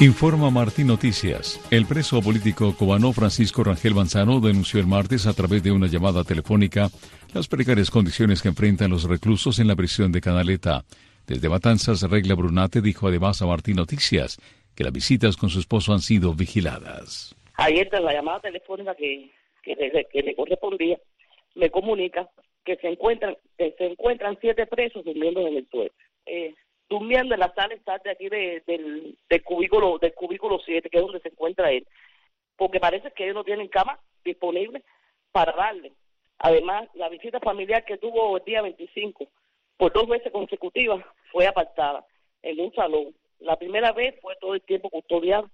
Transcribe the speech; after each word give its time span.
Informa 0.00 0.50
Martín 0.50 0.88
Noticias. 0.88 1.60
El 1.70 1.86
preso 1.86 2.20
político 2.20 2.74
cubano 2.76 3.12
Francisco 3.12 3.62
Rangel 3.62 3.94
Manzano 3.94 4.40
denunció 4.40 4.80
el 4.80 4.88
martes 4.88 5.24
a 5.28 5.34
través 5.34 5.62
de 5.62 5.70
una 5.70 5.86
llamada 5.86 6.24
telefónica 6.24 6.88
las 7.32 7.46
precarias 7.46 7.92
condiciones 7.92 8.42
que 8.42 8.48
enfrentan 8.48 8.90
los 8.90 9.08
reclusos 9.08 9.60
en 9.60 9.68
la 9.68 9.76
prisión 9.76 10.10
de 10.10 10.20
Canaleta. 10.20 10.82
Desde 11.28 11.48
Matanzas, 11.48 12.02
Regla 12.10 12.34
Brunate 12.34 12.80
dijo 12.80 13.06
además 13.06 13.40
a 13.40 13.46
Martín 13.46 13.76
Noticias 13.76 14.36
que 14.74 14.82
las 14.82 14.92
visitas 14.92 15.36
con 15.36 15.48
su 15.48 15.60
esposo 15.60 15.92
han 15.92 16.00
sido 16.00 16.34
vigiladas. 16.34 17.36
Ayer 17.54 17.88
la 17.92 18.12
llamada 18.12 18.40
telefónica 18.40 18.96
que, 18.96 19.30
que, 19.62 19.76
le, 19.76 20.34
correspondía 20.34 20.98
me 21.54 21.70
comunica 21.70 22.28
que 22.64 22.74
se 22.76 22.88
encuentran 22.88 23.36
que 23.56 23.72
se 23.78 23.86
encuentran 23.86 24.36
siete 24.40 24.66
presos 24.66 25.04
durmiendo 25.04 25.46
en 25.46 25.58
el 25.58 25.68
suelo. 25.70 25.92
Eh, 26.26 26.52
durmiendo 26.88 27.34
en 27.34 27.40
la 27.40 27.52
sala 27.54 27.74
de 28.04 28.10
aquí 28.10 28.28
de, 28.28 28.62
del, 28.66 29.16
del 29.28 29.42
cubículo 29.42 29.98
del 29.98 30.14
cubículo 30.14 30.58
7, 30.64 30.88
que 30.90 30.98
es 30.98 31.02
donde 31.02 31.20
se 31.20 31.28
encuentra 31.28 31.70
él, 31.70 31.86
porque 32.56 32.80
parece 32.80 33.10
que 33.12 33.24
ellos 33.24 33.36
no 33.36 33.44
tienen 33.44 33.68
cama 33.68 33.98
disponible 34.24 34.82
para 35.32 35.52
darle. 35.52 35.92
Además, 36.38 36.88
la 36.94 37.08
visita 37.08 37.40
familiar 37.40 37.84
que 37.84 37.98
tuvo 37.98 38.36
el 38.36 38.44
día 38.44 38.62
25 38.62 39.26
por 39.76 39.92
dos 39.92 40.06
veces 40.06 40.30
consecutivas 40.30 41.04
fue 41.32 41.46
apartada 41.46 42.04
en 42.42 42.60
un 42.60 42.72
salón. 42.74 43.14
La 43.40 43.56
primera 43.56 43.92
vez 43.92 44.14
fue 44.20 44.36
todo 44.36 44.54
el 44.54 44.62
tiempo 44.62 44.90
custodiado 44.90 45.50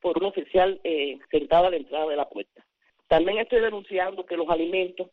por 0.00 0.18
un 0.18 0.24
oficial 0.24 0.80
eh, 0.82 1.18
sentado 1.30 1.66
a 1.66 1.70
la 1.70 1.76
entrada 1.76 2.06
de 2.06 2.16
la 2.16 2.28
puerta. 2.28 2.64
También 3.06 3.38
estoy 3.38 3.60
denunciando 3.60 4.24
que 4.24 4.36
los 4.36 4.48
alimentos, 4.48 5.08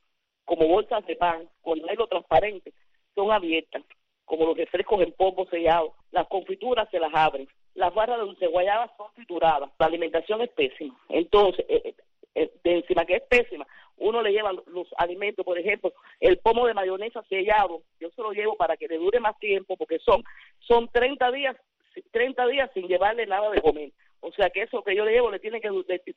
como 0.46 0.68
bolsas 0.68 1.06
de 1.06 1.16
pan 1.16 1.50
con 1.62 1.80
negro 1.82 2.08
transparente, 2.08 2.74
son 3.16 3.32
abiertas 3.32 3.84
como 4.28 4.46
los 4.46 4.58
refrescos 4.58 5.02
en 5.02 5.14
polvo 5.14 5.48
sellado, 5.50 5.94
las 6.12 6.28
confituras 6.28 6.90
se 6.92 7.00
las 7.00 7.14
abren, 7.14 7.48
las 7.76 7.94
barras 7.94 8.18
de 8.18 8.26
dulce 8.26 8.48
guayaba 8.48 8.92
son 8.98 9.08
trituradas, 9.16 9.72
la 9.80 9.86
alimentación 9.86 10.42
es 10.42 10.50
pésima. 10.50 11.00
Entonces, 11.08 11.66
eh, 11.70 11.82
eh, 11.86 11.96
eh, 12.36 12.52
de 12.62 12.76
encima 12.76 13.06
que 13.06 13.16
es 13.16 13.24
pésima, 13.24 13.66
uno 13.96 14.22
le 14.22 14.34
lleva 14.34 14.52
los 14.52 14.88
alimentos, 14.98 15.46
por 15.46 15.58
ejemplo, 15.58 15.94
el 16.20 16.40
pomo 16.40 16.68
de 16.68 16.74
mayonesa 16.74 17.24
sellado, 17.30 17.84
yo 18.02 18.10
se 18.10 18.22
lo 18.22 18.34
llevo 18.34 18.58
para 18.58 18.76
que 18.76 18.90
le 18.90 18.98
dure 18.98 19.22
más 19.22 19.40
tiempo, 19.40 19.78
porque 19.78 19.98
son, 20.00 20.22
son 20.60 20.90
30 20.90 21.32
días, 21.32 21.56
30 22.12 22.48
días 22.48 22.70
sin 22.74 22.88
llevarle 22.88 23.26
nada 23.26 23.50
de 23.50 23.62
comer. 23.62 23.92
O 24.20 24.32
sea 24.34 24.50
que 24.50 24.64
eso 24.64 24.84
que 24.84 24.96
yo 24.96 25.06
le 25.06 25.14
llevo 25.14 25.32
le 25.32 25.40
tiene 25.40 25.62
que 25.62 25.70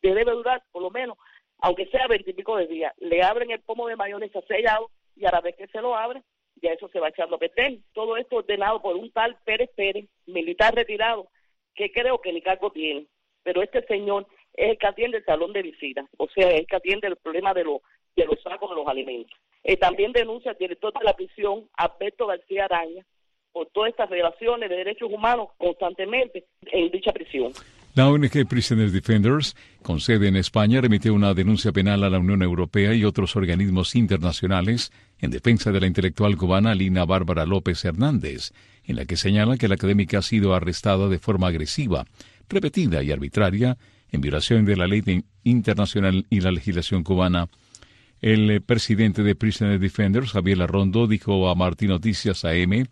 debe 0.02 0.32
durar 0.32 0.64
por 0.72 0.82
lo 0.82 0.90
menos, 0.90 1.16
aunque 1.58 1.86
sea 1.86 2.08
veintipico 2.08 2.56
de 2.56 2.66
días. 2.66 2.92
Le 2.98 3.22
abren 3.22 3.52
el 3.52 3.60
pomo 3.60 3.86
de 3.86 3.94
mayonesa 3.94 4.40
sellado 4.48 4.90
y 5.14 5.26
a 5.26 5.30
la 5.30 5.40
vez 5.40 5.54
que 5.54 5.68
se 5.68 5.80
lo 5.80 5.94
abren, 5.94 6.24
ya 6.62 6.72
eso 6.72 6.88
se 6.88 7.00
va 7.00 7.08
echando 7.08 7.36
a 7.36 7.38
perder. 7.38 7.78
Todo 7.92 8.16
esto 8.16 8.36
ordenado 8.36 8.80
por 8.82 8.96
un 8.96 9.10
tal 9.12 9.36
Pérez 9.44 9.70
Pérez, 9.74 10.06
militar 10.26 10.74
retirado, 10.74 11.28
que 11.74 11.90
creo 11.92 12.20
que 12.20 12.32
ni 12.32 12.42
cargo 12.42 12.70
tiene. 12.70 13.06
Pero 13.42 13.62
este 13.62 13.84
señor 13.86 14.26
es 14.54 14.70
el 14.70 14.78
que 14.78 14.86
atiende 14.86 15.18
el 15.18 15.24
salón 15.24 15.52
de 15.52 15.62
visitas, 15.62 16.06
o 16.18 16.28
sea, 16.28 16.48
es 16.50 16.60
el 16.60 16.66
que 16.66 16.76
atiende 16.76 17.08
el 17.08 17.16
problema 17.16 17.54
de, 17.54 17.64
los 17.64 17.80
de 18.16 18.26
los 18.26 18.40
sacos 18.42 18.68
de 18.70 18.76
los 18.76 18.86
alimentos. 18.86 19.38
Eh, 19.62 19.76
también 19.76 20.12
denuncia 20.12 20.50
al 20.50 20.58
director 20.58 20.92
de 20.92 21.04
la 21.04 21.14
prisión, 21.14 21.68
Alberto 21.76 22.26
García 22.26 22.64
Araña, 22.64 23.04
por 23.52 23.66
todas 23.68 23.90
estas 23.90 24.10
relaciones 24.10 24.68
de 24.68 24.76
derechos 24.76 25.10
humanos 25.10 25.48
constantemente 25.58 26.46
en 26.66 26.90
dicha 26.90 27.12
prisión. 27.12 27.52
La 28.00 28.08
ONG 28.08 28.48
Prisoners 28.48 28.94
Defenders, 28.94 29.54
con 29.82 30.00
sede 30.00 30.28
en 30.28 30.36
España, 30.36 30.80
remitió 30.80 31.12
una 31.12 31.34
denuncia 31.34 31.70
penal 31.70 32.02
a 32.02 32.08
la 32.08 32.18
Unión 32.18 32.42
Europea 32.42 32.94
y 32.94 33.04
otros 33.04 33.36
organismos 33.36 33.94
internacionales 33.94 34.90
en 35.18 35.30
defensa 35.30 35.70
de 35.70 35.80
la 35.80 35.86
intelectual 35.86 36.38
cubana 36.38 36.74
Lina 36.74 37.04
Bárbara 37.04 37.44
López 37.44 37.84
Hernández, 37.84 38.52
en 38.84 38.96
la 38.96 39.04
que 39.04 39.18
señala 39.18 39.58
que 39.58 39.68
la 39.68 39.74
académica 39.74 40.20
ha 40.20 40.22
sido 40.22 40.54
arrestada 40.54 41.10
de 41.10 41.18
forma 41.18 41.48
agresiva, 41.48 42.06
repetida 42.48 43.02
y 43.02 43.12
arbitraria, 43.12 43.76
en 44.10 44.22
violación 44.22 44.64
de 44.64 44.76
la 44.78 44.86
ley 44.86 45.22
internacional 45.44 46.24
y 46.30 46.40
la 46.40 46.52
legislación 46.52 47.04
cubana. 47.04 47.50
El 48.22 48.50
eh, 48.50 48.60
presidente 48.62 49.22
de 49.22 49.34
Prisoners 49.34 49.78
Defenders, 49.78 50.30
Javier 50.30 50.62
Arrondo, 50.62 51.06
dijo 51.06 51.50
a 51.50 51.54
Martín 51.54 51.90
Noticias 51.90 52.46
AM 52.46 52.86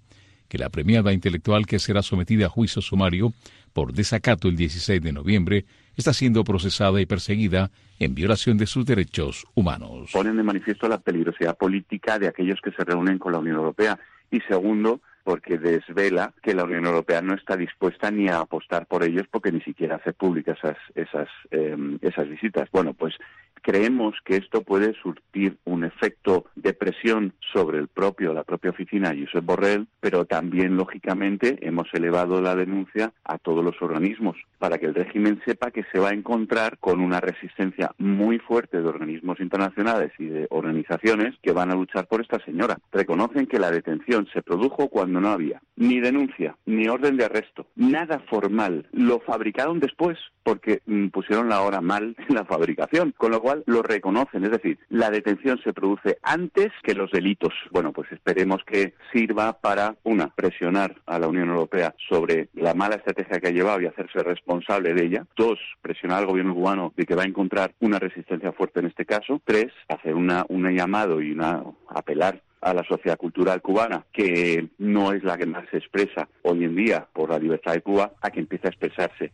que 0.49 0.59
la 0.59 0.69
premiada 0.69 1.15
intelectual 1.15 1.67
que 1.67 1.79
será 1.79 2.03
sometida 2.03 2.47
a 2.47 2.51
juicio 2.51 2.83
sumario 2.83 3.33
por 3.79 3.93
desacato 3.93 4.49
el 4.49 4.57
16 4.57 5.01
de 5.01 5.13
noviembre, 5.13 5.65
está 5.97 6.13
siendo 6.13 6.43
procesada 6.43 7.01
y 7.01 7.07
perseguida 7.07 7.71
en 8.01 8.13
violación 8.13 8.59
de 8.59 8.67
sus 8.67 8.85
derechos 8.85 9.47
humanos. 9.55 10.11
Ponen 10.13 10.37
de 10.37 10.43
manifiesto 10.43 10.89
la 10.89 10.99
peligrosidad 10.99 11.57
política 11.57 12.19
de 12.19 12.27
aquellos 12.27 12.61
que 12.61 12.73
se 12.73 12.83
reúnen 12.83 13.21
con 13.21 13.31
la 13.31 13.39
Unión 13.39 13.55
Europea. 13.55 13.97
Y 14.33 14.41
segundo, 14.41 15.01
porque 15.29 15.59
desvela 15.59 16.33
que 16.43 16.55
la 16.55 16.65
Unión 16.65 16.87
Europea 16.87 17.21
no 17.21 17.35
está 17.35 17.55
dispuesta 17.55 18.11
ni 18.11 18.29
a 18.29 18.41
apostar 18.41 18.87
por 18.87 19.05
ellos 19.05 19.27
porque 19.31 19.53
ni 19.53 19.61
siquiera 19.61 19.97
hace 19.97 20.15
públicas 20.15 20.57
esas 20.57 20.79
esas 20.95 21.29
em, 21.51 21.99
esas 22.01 22.27
visitas. 22.31 22.71
Bueno, 22.73 22.95
pues 22.95 23.13
creemos 23.61 24.15
que 24.25 24.37
esto 24.37 24.63
puede 24.63 24.95
surtir 24.95 25.59
un 25.65 25.85
efecto 25.85 26.47
de 26.55 26.73
presión 26.73 27.35
sobre 27.53 27.77
el 27.77 27.89
propio 27.89 28.33
la 28.33 28.43
propia 28.45 28.71
oficina 28.71 29.15
Josep 29.15 29.45
Borrell, 29.45 29.87
pero 30.01 30.25
también 30.25 30.79
lógicamente 30.79 31.59
hemos 31.61 31.93
elevado 31.93 32.41
la 32.41 32.57
denuncia 32.57 33.13
a 33.25 33.37
todos 33.37 33.63
los 33.63 33.83
organismos 33.83 34.37
para 34.59 34.79
que 34.79 34.87
el 34.87 34.95
régimen 34.95 35.43
sepa 35.45 35.71
que 35.71 35.85
se 35.93 35.99
va 35.99 36.09
a 36.09 36.15
encontrar 36.15 36.79
con 36.79 37.01
una 37.01 37.21
resistencia 37.21 37.93
muy 37.99 38.39
fuerte 38.39 38.81
de 38.81 38.89
organismos 38.89 39.41
internacionales 39.41 40.13
y 40.19 40.25
de 40.25 40.47
organizaciones 40.49 41.35
que 41.43 41.53
van 41.53 41.71
a 41.71 41.75
luchar 41.75 42.07
por 42.07 42.23
esta 42.23 42.43
señora. 42.47 42.79
Reconocen 42.93 43.47
que 43.47 43.59
la 43.59 43.71
detención 43.71 44.27
se 44.33 44.43
produjo 44.43 44.89
cuando 44.89 45.18
no 45.21 45.31
había 45.31 45.61
ni 45.79 46.01
denuncia, 46.01 46.57
ni 46.67 46.89
orden 46.89 47.17
de 47.17 47.25
arresto, 47.25 47.67
nada 47.77 48.19
formal. 48.29 48.87
Lo 48.93 49.21
fabricaron 49.21 49.79
después 49.79 50.19
porque 50.43 50.81
mm, 50.87 51.09
pusieron 51.09 51.49
la 51.49 51.63
hora 51.63 51.81
mal 51.81 52.17
en 52.29 52.35
la 52.35 52.45
fabricación, 52.45 53.15
con 53.17 53.31
lo 53.31 53.41
cual 53.41 53.63
lo 53.67 53.83
reconocen. 53.83 54.45
Es 54.45 54.51
decir, 54.51 54.79
la 54.89 55.11
detención 55.11 55.61
se 55.63 55.73
produce 55.73 56.19
antes 56.23 56.69
que 56.83 56.95
los 56.95 57.11
delitos. 57.13 57.53
Bueno, 57.71 57.93
pues 57.93 58.11
esperemos 58.11 58.63
que 58.65 58.95
sirva 59.13 59.53
para, 59.61 59.95
una, 60.03 60.35
presionar 60.35 60.97
a 61.07 61.19
la 61.19 61.29
Unión 61.29 61.49
Europea 61.49 61.95
sobre 62.09 62.49
la 62.55 62.75
mala 62.75 62.97
estrategia 62.97 63.39
que 63.39 63.49
ha 63.49 63.53
llevado 63.53 63.81
y 63.81 63.87
hacerse 63.87 64.19
responsable 64.21 64.95
de 64.95 65.05
ella. 65.05 65.27
Dos, 65.37 65.59
presionar 65.81 66.19
al 66.19 66.27
gobierno 66.27 66.55
cubano 66.55 66.93
de 66.97 67.07
que 67.07 67.15
va 67.15 67.23
a 67.23 67.29
encontrar 67.29 67.73
una 67.81 67.99
resistencia 67.99 68.53
fuerte 68.53 68.81
en 68.81 68.87
este 68.87 69.07
caso. 69.07 69.41
Tres, 69.45 69.73
hacer 69.89 70.15
una, 70.15 70.45
un 70.49 70.69
llamado 70.75 71.21
y 71.23 71.31
una 71.31 71.63
apelar 71.89 72.43
a 72.61 72.75
la 72.75 72.85
sociedad 72.85 73.17
cultural 73.17 73.63
cubana, 73.63 74.05
que 74.13 74.69
no 74.79 75.13
es 75.13 75.23
la 75.25 75.37
que 75.37 75.47
más 75.47 75.69
se 75.71 75.79
expresa 75.79 76.29
hoy 76.43 76.65
en 76.65 76.75
día 76.75 77.07
por 77.13 77.31
la 77.31 77.39
libertad 77.39 77.75
de 77.75 77.83
Cuba, 77.83 78.13
a 78.21 78.31
que 78.31 78.41
empiece 78.41 78.67
a 78.67 78.71
expresarse 78.71 79.33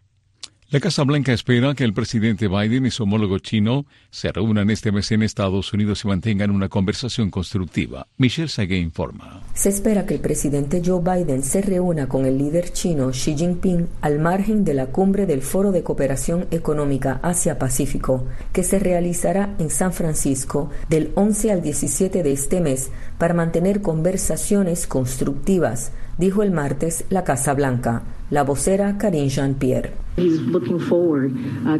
la 0.74 0.80
Casa 0.80 1.04
Blanca 1.04 1.32
espera 1.32 1.72
que 1.72 1.84
el 1.84 1.94
presidente 1.94 2.48
Biden 2.48 2.84
y 2.84 2.90
su 2.90 3.04
homólogo 3.04 3.38
chino 3.38 3.86
se 4.10 4.32
reúnan 4.32 4.70
este 4.70 4.90
mes 4.90 5.12
en 5.12 5.22
Estados 5.22 5.72
Unidos 5.72 6.04
y 6.04 6.08
mantengan 6.08 6.50
una 6.50 6.68
conversación 6.68 7.30
constructiva. 7.30 8.08
Michelle 8.18 8.48
Sague 8.48 8.76
informa. 8.76 9.44
Se 9.54 9.68
espera 9.68 10.04
que 10.04 10.14
el 10.14 10.20
presidente 10.20 10.82
Joe 10.84 11.00
Biden 11.00 11.44
se 11.44 11.62
reúna 11.62 12.08
con 12.08 12.26
el 12.26 12.38
líder 12.38 12.72
chino 12.72 13.12
Xi 13.12 13.36
Jinping 13.36 13.86
al 14.00 14.18
margen 14.18 14.64
de 14.64 14.74
la 14.74 14.86
cumbre 14.86 15.26
del 15.26 15.42
Foro 15.42 15.70
de 15.70 15.84
Cooperación 15.84 16.48
Económica 16.50 17.20
Asia-Pacífico, 17.22 18.26
que 18.52 18.64
se 18.64 18.80
realizará 18.80 19.54
en 19.60 19.70
San 19.70 19.92
Francisco 19.92 20.70
del 20.88 21.12
11 21.14 21.52
al 21.52 21.62
17 21.62 22.24
de 22.24 22.32
este 22.32 22.60
mes 22.60 22.90
para 23.16 23.32
mantener 23.32 23.80
conversaciones 23.80 24.88
constructivas, 24.88 25.92
dijo 26.18 26.42
el 26.42 26.50
martes 26.50 27.04
la 27.10 27.22
Casa 27.22 27.54
Blanca, 27.54 28.02
la 28.34 28.42
vocera 28.42 28.98
Karine 28.98 29.28
Jean-Pierre. 29.28 29.92
Uh, 30.18 30.22
uh, 30.24 31.78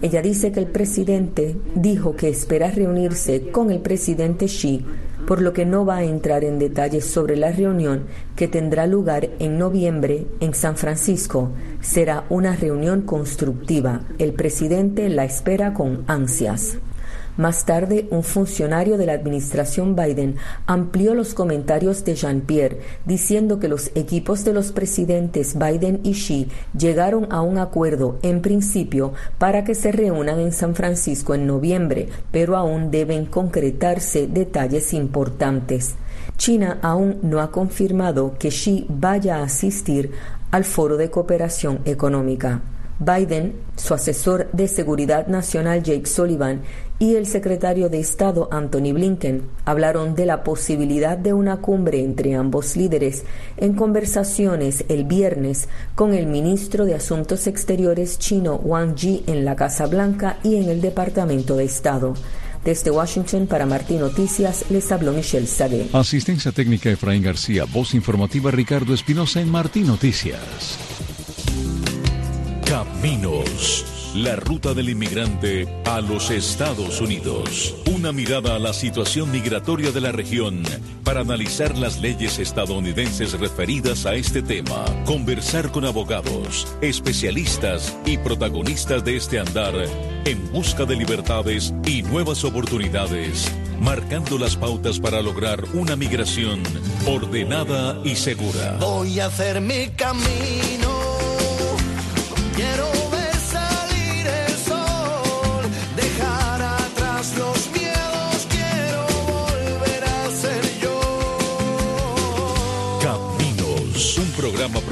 Ella 0.00 0.22
dice 0.22 0.50
que 0.50 0.60
el 0.60 0.66
presidente 0.66 1.56
dijo 1.74 2.16
que 2.16 2.30
espera 2.30 2.70
reunirse 2.70 3.50
con 3.50 3.70
el 3.70 3.80
presidente 3.80 4.46
Xi, 4.46 4.82
por 5.26 5.42
lo 5.42 5.52
que 5.52 5.66
no 5.66 5.84
va 5.84 5.96
a 5.98 6.04
entrar 6.04 6.42
en 6.42 6.58
detalles 6.58 7.04
sobre 7.04 7.36
la 7.36 7.52
reunión 7.52 8.04
que 8.34 8.48
tendrá 8.48 8.86
lugar 8.86 9.28
en 9.40 9.58
noviembre 9.58 10.26
en 10.40 10.54
San 10.54 10.78
Francisco. 10.78 11.50
Será 11.82 12.24
una 12.30 12.56
reunión 12.56 13.02
constructiva. 13.02 14.00
El 14.18 14.32
presidente 14.32 15.10
la 15.10 15.26
espera 15.26 15.74
con 15.74 16.02
ansias. 16.06 16.78
Más 17.38 17.64
tarde, 17.64 18.06
un 18.10 18.24
funcionario 18.24 18.98
de 18.98 19.06
la 19.06 19.14
administración 19.14 19.96
Biden 19.96 20.36
amplió 20.66 21.14
los 21.14 21.32
comentarios 21.32 22.04
de 22.04 22.14
Jean-Pierre, 22.14 22.80
diciendo 23.06 23.58
que 23.58 23.68
los 23.68 23.90
equipos 23.94 24.44
de 24.44 24.52
los 24.52 24.70
presidentes 24.70 25.56
Biden 25.58 26.00
y 26.02 26.12
Xi 26.12 26.48
llegaron 26.76 27.32
a 27.32 27.40
un 27.40 27.56
acuerdo 27.56 28.18
en 28.22 28.42
principio 28.42 29.14
para 29.38 29.64
que 29.64 29.74
se 29.74 29.92
reúnan 29.92 30.40
en 30.40 30.52
San 30.52 30.74
Francisco 30.74 31.34
en 31.34 31.46
noviembre, 31.46 32.08
pero 32.30 32.54
aún 32.56 32.90
deben 32.90 33.24
concretarse 33.24 34.26
detalles 34.26 34.92
importantes. 34.92 35.94
China 36.36 36.80
aún 36.82 37.18
no 37.22 37.40
ha 37.40 37.50
confirmado 37.50 38.34
que 38.38 38.50
Xi 38.50 38.84
vaya 38.90 39.38
a 39.38 39.44
asistir 39.44 40.10
al 40.50 40.64
Foro 40.64 40.98
de 40.98 41.10
Cooperación 41.10 41.80
Económica. 41.86 42.60
Biden, 42.98 43.54
su 43.76 43.94
asesor 43.94 44.48
de 44.52 44.68
Seguridad 44.68 45.26
Nacional 45.26 45.82
Jake 45.82 46.06
Sullivan 46.06 46.62
y 46.98 47.16
el 47.16 47.26
secretario 47.26 47.88
de 47.88 47.98
Estado 47.98 48.48
Anthony 48.52 48.92
Blinken 48.92 49.42
hablaron 49.64 50.14
de 50.14 50.24
la 50.24 50.44
posibilidad 50.44 51.18
de 51.18 51.32
una 51.32 51.56
cumbre 51.56 52.00
entre 52.00 52.36
ambos 52.36 52.76
líderes 52.76 53.24
en 53.56 53.74
conversaciones 53.74 54.84
el 54.88 55.04
viernes 55.04 55.68
con 55.96 56.14
el 56.14 56.26
ministro 56.26 56.84
de 56.84 56.94
Asuntos 56.94 57.48
Exteriores 57.48 58.18
chino 58.20 58.54
Wang 58.54 58.94
Yi 58.94 59.24
en 59.26 59.44
la 59.44 59.56
Casa 59.56 59.86
Blanca 59.86 60.38
y 60.44 60.56
en 60.56 60.68
el 60.68 60.80
Departamento 60.80 61.56
de 61.56 61.64
Estado. 61.64 62.14
Desde 62.64 62.92
Washington 62.92 63.48
para 63.48 63.66
Martín 63.66 63.98
Noticias 63.98 64.66
les 64.70 64.92
habló 64.92 65.12
Michelle 65.12 65.48
Sagué. 65.48 65.88
Asistencia 65.92 66.52
técnica 66.52 66.90
Efraín 66.90 67.22
García, 67.22 67.64
voz 67.64 67.94
informativa 67.94 68.52
Ricardo 68.52 68.94
Espinosa 68.94 69.40
en 69.40 69.50
Martín 69.50 69.88
Noticias. 69.88 70.91
Caminos. 72.72 73.84
La 74.14 74.34
ruta 74.34 74.72
del 74.72 74.88
inmigrante 74.88 75.68
a 75.84 76.00
los 76.00 76.30
Estados 76.30 77.02
Unidos. 77.02 77.74
Una 77.94 78.12
mirada 78.12 78.56
a 78.56 78.58
la 78.58 78.72
situación 78.72 79.30
migratoria 79.30 79.92
de 79.92 80.00
la 80.00 80.10
región 80.10 80.62
para 81.04 81.20
analizar 81.20 81.76
las 81.76 82.00
leyes 82.00 82.38
estadounidenses 82.38 83.38
referidas 83.38 84.06
a 84.06 84.14
este 84.14 84.40
tema. 84.40 84.86
Conversar 85.04 85.70
con 85.70 85.84
abogados, 85.84 86.66
especialistas 86.80 87.94
y 88.06 88.16
protagonistas 88.16 89.04
de 89.04 89.16
este 89.18 89.38
andar 89.38 89.74
en 90.24 90.50
busca 90.50 90.86
de 90.86 90.96
libertades 90.96 91.74
y 91.84 92.00
nuevas 92.00 92.42
oportunidades, 92.42 93.52
marcando 93.80 94.38
las 94.38 94.56
pautas 94.56 94.98
para 94.98 95.20
lograr 95.20 95.62
una 95.74 95.94
migración 95.94 96.62
ordenada 97.06 98.00
y 98.02 98.16
segura. 98.16 98.78
Voy 98.80 99.20
a 99.20 99.26
hacer 99.26 99.60
mi 99.60 99.88
camino. 99.88 101.01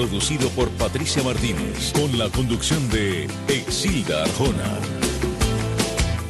Producido 0.00 0.48
por 0.50 0.70
Patricia 0.70 1.22
Martínez, 1.22 1.92
con 1.92 2.18
la 2.18 2.30
conducción 2.30 2.88
de 2.88 3.28
Exilda 3.48 4.22
Arjona. 4.22 4.99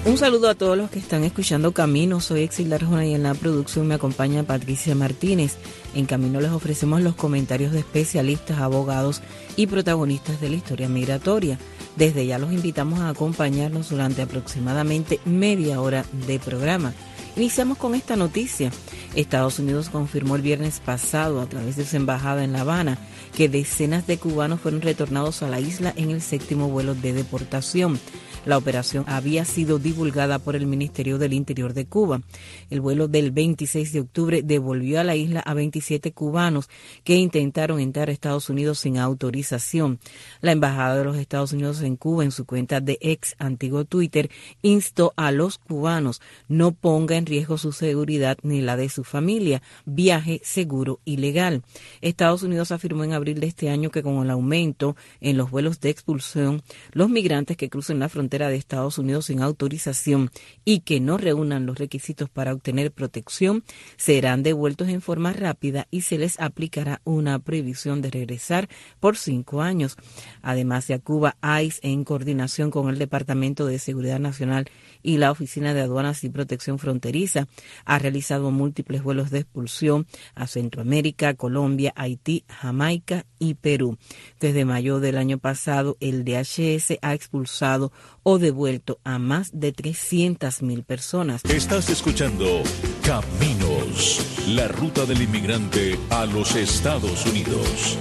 Un 0.07 0.17
saludo 0.17 0.49
a 0.49 0.55
todos 0.55 0.79
los 0.79 0.91
que 0.91 0.99
están 0.99 1.25
escuchando 1.25 1.73
Camino. 1.73 2.21
Soy 2.21 2.41
Exilda 2.41 2.77
Arjona 2.77 3.05
y 3.05 3.15
en 3.15 3.23
la 3.23 3.35
producción 3.35 3.87
me 3.87 3.95
acompaña 3.95 4.43
Patricia 4.43 4.95
Martínez. 4.95 5.57
En 5.95 6.07
Camino 6.07 6.41
les 6.41 6.53
ofrecemos 6.53 7.03
los 7.03 7.15
comentarios 7.15 7.73
de 7.73 7.81
especialistas, 7.81 8.61
abogados 8.61 9.21
y 9.57 9.67
protagonistas 9.67 10.41
de 10.41 10.49
la 10.49 10.57
historia 10.57 10.89
migratoria. 10.89 11.59
Desde 11.97 12.25
ya 12.25 12.39
los 12.39 12.51
invitamos 12.51 13.01
a 13.01 13.11
acompañarnos 13.11 13.91
durante 13.91 14.23
aproximadamente 14.23 15.21
media 15.27 15.83
hora 15.83 16.07
de 16.27 16.39
programa. 16.39 16.95
Iniciamos 17.37 17.77
con 17.77 17.95
esta 17.95 18.17
noticia. 18.17 18.73
Estados 19.15 19.59
Unidos 19.59 19.91
confirmó 19.91 20.37
el 20.37 20.43
viernes 20.43 20.81
pasado 20.81 21.43
a 21.43 21.47
través 21.47 21.77
de 21.77 21.85
su 21.85 21.97
embajada 21.97 22.43
en 22.43 22.53
La 22.53 22.63
Habana 22.63 22.97
que 23.37 23.49
decenas 23.49 24.07
de 24.07 24.19
cubanos 24.19 24.61
fueron 24.61 24.81
retornados 24.81 25.43
a 25.43 25.49
la 25.49 25.61
isla 25.61 25.93
en 25.97 26.11
el 26.11 26.23
séptimo 26.23 26.69
vuelo 26.69 26.95
de 26.95 27.13
deportación. 27.13 28.01
La 28.47 28.57
operación 28.57 29.05
había 29.07 29.45
sido 29.45 29.79
divulgada 29.79 30.39
por 30.39 30.57
el 30.57 30.67
Ministerio 30.67 31.19
del 31.19 31.35
Interior 31.35 31.75
de 31.75 31.85
Cuba. 31.85 32.23
El 32.71 32.81
vuelo 32.81 33.07
del 33.07 33.33
26 33.33 33.93
de 33.93 34.01
octubre 34.01 34.43
devolvió 34.43 34.99
a 34.99 35.05
la 35.05 35.15
isla 35.15 35.41
a 35.41 35.53
27 35.53 36.13
cubanos 36.13 36.71
que 37.05 37.17
intentaron 37.17 37.81
entrar 37.81 38.09
a 38.09 38.13
Estados 38.13 38.49
Unidos 38.49 38.79
sin 38.79 38.97
autorización. 38.97 39.99
La 40.41 40.53
Embajada 40.53 40.97
de 40.97 41.05
los 41.05 41.19
Estados 41.19 41.53
Unidos 41.53 41.83
en 41.83 41.97
Cuba, 41.97 42.25
en 42.25 42.31
su 42.31 42.47
cuenta 42.47 42.81
de 42.81 42.97
ex 43.03 43.35
antiguo 43.39 43.85
Twitter, 43.85 44.31
instó 44.63 45.13
a 45.17 45.33
los 45.33 45.59
cubanos 45.59 46.23
no 46.49 46.73
ponga 46.73 47.17
en 47.17 47.27
riesgo 47.27 47.59
su 47.59 47.73
seguridad 47.73 48.39
ni 48.43 48.63
la 48.63 48.79
de 48.79 48.89
su 48.89 49.05
familia. 49.05 49.61
Viaje 49.85 50.41
seguro 50.43 51.01
y 51.05 51.19
legal. 51.19 51.63
Estados 52.01 52.43
Unidos 52.43 52.73
afirmó 52.73 53.05
en 53.05 53.13
abril 53.13 53.39
de 53.39 53.49
este 53.49 53.69
año 53.69 53.91
que 53.91 54.03
con 54.03 54.25
el 54.25 54.31
aumento 54.31 54.97
en 55.21 55.37
los 55.37 55.51
vuelos 55.51 55.81
de 55.81 55.91
expulsión, 55.91 56.63
los 56.93 57.11
migrantes 57.11 57.59
que 57.59 57.69
crucen 57.69 57.99
la 57.99 58.09
frontera 58.09 58.30
de 58.31 58.57
Estados 58.57 58.99
Unidos 58.99 59.27
sin 59.27 59.43
autorización 59.43 60.31
y 60.65 60.81
que 60.81 61.01
no 61.01 61.19
reúnan 61.19 61.67
los 61.67 61.79
requisitos 61.79 62.31
para 62.31 62.53
obtener 62.53 62.93
protección 62.93 63.65
serán 63.97 64.43
devueltos 64.43 64.89
en 64.89 65.01
forma 65.01 65.33
rápida 65.33 65.89
y 65.91 66.03
se 66.03 66.19
les 66.19 66.39
aplicará 66.39 67.01
una 67.05 67.39
prohibición 67.41 68.03
de 68.03 68.11
regresar 68.11 68.69
por 69.01 69.17
cinco 69.17 69.63
años. 69.63 69.97
Además 70.43 70.87
de 70.87 71.01
Cuba, 71.01 71.37
ICE, 71.63 71.81
en 71.83 72.05
coordinación 72.05 72.71
con 72.71 72.89
el 72.89 72.99
Departamento 72.99 73.67
de 73.67 73.79
Seguridad 73.79 74.21
Nacional 74.21 74.67
y 75.03 75.17
la 75.17 75.31
Oficina 75.31 75.75
de 75.75 75.81
Aduanas 75.81 76.23
y 76.25 76.31
Protección 76.31 76.79
Fronteriza, 76.79 77.49
ha 77.85 77.99
realizado 77.99 78.51
múltiples 78.51 79.03
vuelos 79.03 79.31
de 79.31 79.41
expulsión 79.41 80.07
a 80.35 80.47
Centroamérica, 80.47 81.35
Colombia, 81.35 81.93
Haití, 81.97 82.45
Jamaica 82.49 83.27
y 83.39 83.55
Perú. 83.55 83.99
Desde 84.39 84.65
mayo 84.65 85.01
del 85.01 85.17
año 85.17 85.39
pasado, 85.39 85.97
el 86.01 86.25
DHS 86.25 86.99
ha 87.03 87.15
expulsado 87.15 87.93
o 88.23 88.39
devuelto 88.39 89.01
a 89.05 89.19
más 89.19 89.51
de 89.53 89.75
300.000 89.75 90.85
personas. 90.85 91.45
Estás 91.45 91.91
escuchando 91.91 92.63
Caminos, 93.05 94.47
la 94.49 94.69
ruta 94.69 95.07
del 95.07 95.23
inmigrante 95.23 95.99
a 96.11 96.27
los 96.27 96.55
Estados 96.55 97.27
Unidos. 97.27 97.99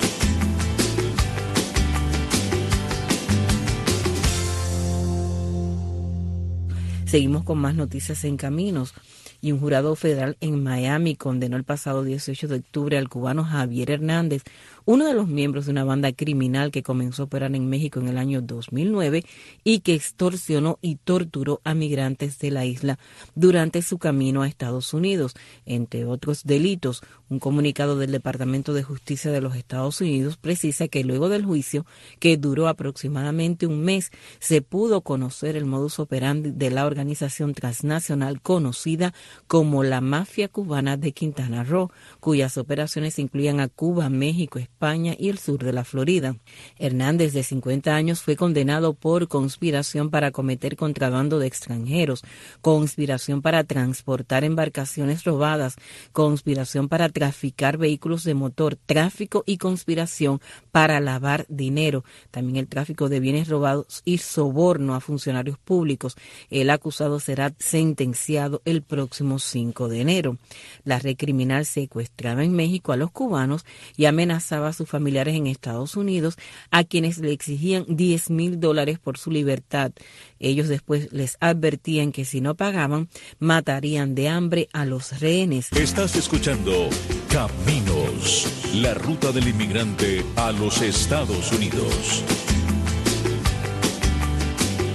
Seguimos 7.06 7.44
con 7.44 7.58
más 7.58 7.74
noticias 7.74 8.24
en 8.24 8.38
Caminos 8.38 8.94
y 9.42 9.52
un 9.52 9.60
jurado 9.60 9.96
federal 9.96 10.38
en 10.42 10.64
Miami 10.64 11.16
condenó 11.16 11.58
el 11.58 11.64
pasado 11.64 12.04
18 12.04 12.48
de 12.48 12.56
octubre 12.58 12.98
al 12.98 13.10
cubano 13.10 13.44
Javier 13.44 13.92
Hernández, 13.92 14.44
uno 14.86 15.06
de 15.06 15.14
los 15.14 15.28
miembros 15.28 15.66
de 15.66 15.72
una 15.72 15.84
banda 15.84 16.12
criminal 16.12 16.72
que 16.72 16.82
comenzó 16.82 17.22
a 17.22 17.26
operar 17.26 17.54
en 17.56 17.70
México 17.70 18.00
en 18.00 18.08
el 18.08 18.18
año 18.18 18.42
2009 18.42 19.24
y 19.64 19.82
que 19.82 19.94
extorsionó 19.94 20.80
y 20.82 20.96
torturó 20.96 21.62
a 21.64 21.76
migrantes 21.76 22.40
de 22.40 22.52
la 22.52 22.66
isla 22.66 22.98
durante 23.36 23.82
su 23.82 24.00
camino 24.00 24.42
a 24.42 24.48
Estados 24.48 24.94
Unidos, 24.94 25.36
entre 25.66 26.06
otros 26.06 26.44
delitos. 26.44 27.04
Un 27.30 27.38
comunicado 27.38 27.98
del 27.98 28.12
Departamento 28.12 28.74
de 28.74 28.82
Justicia 28.82 29.32
de 29.32 29.42
los 29.42 29.56
Estados 29.56 30.02
Unidos 30.02 30.38
precisa 30.38 30.88
que 30.88 31.04
luego 31.04 31.30
del 31.30 31.46
juicio, 31.46 31.86
que 32.18 32.38
duró 32.38 32.68
aproximadamente 32.68 33.68
un 33.68 33.84
mes, 33.84 34.10
se 34.40 34.64
pudo 34.64 35.02
conocer 35.02 35.56
el 35.56 35.66
modus 35.66 36.00
operandi 36.00 36.50
de 36.50 36.72
la 36.72 36.88
organización 36.88 37.54
transnacional 37.54 38.42
conocida 38.42 39.14
como 39.48 39.84
la 39.84 40.02
Mafia 40.02 40.48
Cubana 40.48 40.98
de 40.98 41.12
Quintana 41.12 41.64
Roo, 41.64 41.92
cuyas 42.20 42.58
operaciones 42.58 43.20
incluían 43.20 43.60
a 43.60 43.68
Cuba, 43.68 44.10
México, 44.10 44.60
España 44.60 45.16
y 45.18 45.30
el 45.30 45.40
sur 45.40 45.64
de 45.64 45.74
la 45.74 45.84
Florida. 45.84 46.36
Hernández, 46.78 47.34
de 47.34 47.44
50 47.44 47.96
años, 47.96 48.22
fue 48.22 48.36
condenado 48.36 48.94
por 48.94 49.28
conspiración 49.28 50.10
para 50.10 50.32
cometer 50.32 50.76
contrabando 50.76 51.40
de 51.40 51.48
extranjeros, 51.48 52.24
conspiración 52.62 53.42
para 53.42 53.64
transportar 53.64 54.44
embarcaciones 54.44 55.24
robadas, 55.24 55.76
conspiración 56.12 56.88
para 56.88 57.10
traficar 57.10 57.78
vehículos 57.78 58.24
de 58.24 58.34
motor, 58.34 58.76
tráfico 58.76 59.44
y 59.46 59.58
conspiración 59.58 60.42
para 60.72 61.00
lavar 61.00 61.46
dinero, 61.50 62.04
también 62.32 62.58
el 62.58 62.68
tráfico 62.68 63.10
de 63.10 63.20
bienes 63.20 63.48
robados 63.48 64.02
y 64.06 64.20
soborno 64.20 64.96
a 64.96 65.00
funcionarios 65.00 65.58
públicos. 65.58 66.16
El 66.50 66.70
acusado 66.70 67.20
será 67.20 67.54
sentenciado 67.60 68.62
el 68.66 68.82
próximo 68.82 69.19
5 69.40 69.90
de 69.90 70.02
enero. 70.02 70.38
La 70.84 71.00
red 71.00 71.16
criminal 71.18 71.66
secuestraba 71.66 72.44
en 72.44 72.54
México 72.54 72.92
a 72.92 72.98
los 72.98 73.12
cubanos 73.12 73.66
y 73.98 74.06
amenazaba 74.06 74.70
a 74.70 74.74
sus 74.74 74.90
familiares 74.90 75.36
en 75.36 75.48
Estados 75.48 75.96
Unidos, 75.96 76.36
a 76.72 76.84
quienes 76.84 77.18
le 77.20 77.32
exigían 77.32 77.86
10 77.88 78.30
mil 78.30 78.60
dólares 78.60 79.00
por 79.00 79.18
su 79.18 79.32
libertad. 79.32 79.92
Ellos 80.40 80.68
después 80.68 81.12
les 81.12 81.38
advertían 81.40 82.12
que 82.12 82.26
si 82.26 82.42
no 82.42 82.56
pagaban, 82.56 83.10
matarían 83.40 84.16
de 84.16 84.30
hambre 84.30 84.70
a 84.74 84.86
los 84.86 85.20
rehenes. 85.20 85.72
Estás 85.74 86.16
escuchando 86.16 86.90
Caminos, 87.30 88.48
la 88.76 88.94
ruta 88.94 89.32
del 89.32 89.48
inmigrante 89.48 90.26
a 90.36 90.52
los 90.52 90.82
Estados 90.82 91.52
Unidos. 91.52 92.24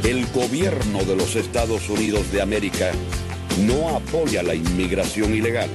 El 0.04 0.26
gobierno 0.32 1.02
de 1.04 1.16
los 1.16 1.34
Estados 1.34 1.88
Unidos 1.88 2.30
de 2.30 2.42
América 2.42 2.92
no 3.58 3.96
apoya 3.96 4.42
la 4.42 4.54
inmigración 4.54 5.34
ilegal. 5.34 5.70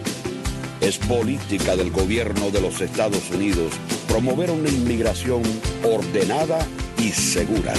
Es 0.82 0.98
política 0.98 1.76
del 1.76 1.92
gobierno 1.92 2.52
de 2.52 2.62
los 2.62 2.82
Estados 2.82 3.30
Unidos 3.32 3.74
promover 4.08 4.52
una 4.52 4.70
inmigración 4.70 5.42
ordenada 5.84 6.60
y 6.98 7.10
segura. 7.10 7.74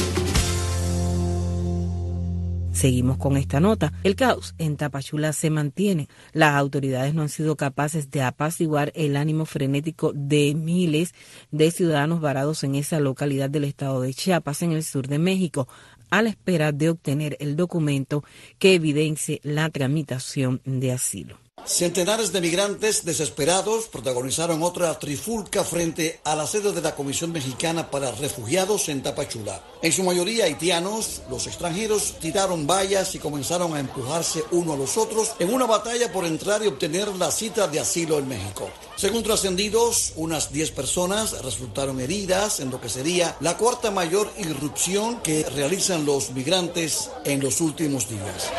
Seguimos 2.72 3.18
con 3.18 3.36
esta 3.36 3.60
nota. 3.60 3.92
El 4.04 4.16
caos 4.16 4.54
en 4.58 4.76
Tapachula 4.76 5.32
se 5.32 5.50
mantiene. 5.50 6.08
Las 6.32 6.54
autoridades 6.54 7.14
no 7.14 7.22
han 7.22 7.28
sido 7.28 7.56
capaces 7.56 8.10
de 8.10 8.22
apaciguar 8.22 8.92
el 8.94 9.16
ánimo 9.16 9.44
frenético 9.44 10.12
de 10.14 10.54
miles 10.54 11.14
de 11.50 11.70
ciudadanos 11.72 12.20
varados 12.20 12.64
en 12.64 12.76
esa 12.76 13.00
localidad 13.00 13.50
del 13.50 13.64
estado 13.64 14.00
de 14.00 14.14
Chiapas, 14.14 14.62
en 14.62 14.72
el 14.72 14.84
sur 14.84 15.08
de 15.08 15.18
México, 15.18 15.68
a 16.10 16.22
la 16.22 16.30
espera 16.30 16.72
de 16.72 16.90
obtener 16.90 17.36
el 17.40 17.56
documento 17.56 18.24
que 18.58 18.74
evidencie 18.74 19.40
la 19.42 19.68
tramitación 19.70 20.60
de 20.64 20.92
asilo. 20.92 21.49
Centenares 21.70 22.32
de 22.32 22.40
migrantes 22.40 23.04
desesperados 23.04 23.86
protagonizaron 23.86 24.62
otra 24.64 24.98
trifulca 24.98 25.62
frente 25.62 26.20
a 26.24 26.34
la 26.34 26.44
sede 26.46 26.72
de 26.72 26.80
la 26.80 26.96
Comisión 26.96 27.30
Mexicana 27.30 27.92
para 27.92 28.10
Refugiados 28.10 28.88
en 28.88 29.04
Tapachula. 29.04 29.62
En 29.80 29.92
su 29.92 30.02
mayoría 30.02 30.46
haitianos, 30.46 31.22
los 31.30 31.46
extranjeros 31.46 32.16
tiraron 32.18 32.66
vallas 32.66 33.14
y 33.14 33.20
comenzaron 33.20 33.74
a 33.74 33.78
empujarse 33.78 34.42
uno 34.50 34.72
a 34.72 34.76
los 34.76 34.96
otros 34.96 35.30
en 35.38 35.54
una 35.54 35.64
batalla 35.66 36.10
por 36.10 36.24
entrar 36.24 36.60
y 36.64 36.66
obtener 36.66 37.08
la 37.16 37.30
cita 37.30 37.68
de 37.68 37.78
asilo 37.78 38.18
en 38.18 38.26
México. 38.26 38.68
Según 38.96 39.22
trascendidos, 39.22 40.14
unas 40.16 40.52
10 40.52 40.72
personas 40.72 41.40
resultaron 41.42 42.00
heridas 42.00 42.58
en 42.58 42.70
lo 42.70 42.80
que 42.80 42.88
sería 42.88 43.36
la 43.40 43.56
cuarta 43.56 43.92
mayor 43.92 44.28
irrupción 44.38 45.20
que 45.22 45.48
realizan 45.54 46.04
los 46.04 46.32
migrantes 46.32 47.10
en 47.24 47.40
los 47.40 47.60
últimos 47.60 48.08
días. 48.08 48.50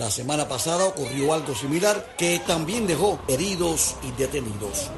La 0.00 0.10
semana 0.10 0.48
pasada 0.48 0.86
ocurrió 0.86 1.34
algo 1.34 1.54
similar 1.54 2.16
que 2.16 2.38
también 2.46 2.86
dejó 2.86 3.18
heridos 3.28 3.96
y 4.02 4.10
detenidos. 4.12 4.90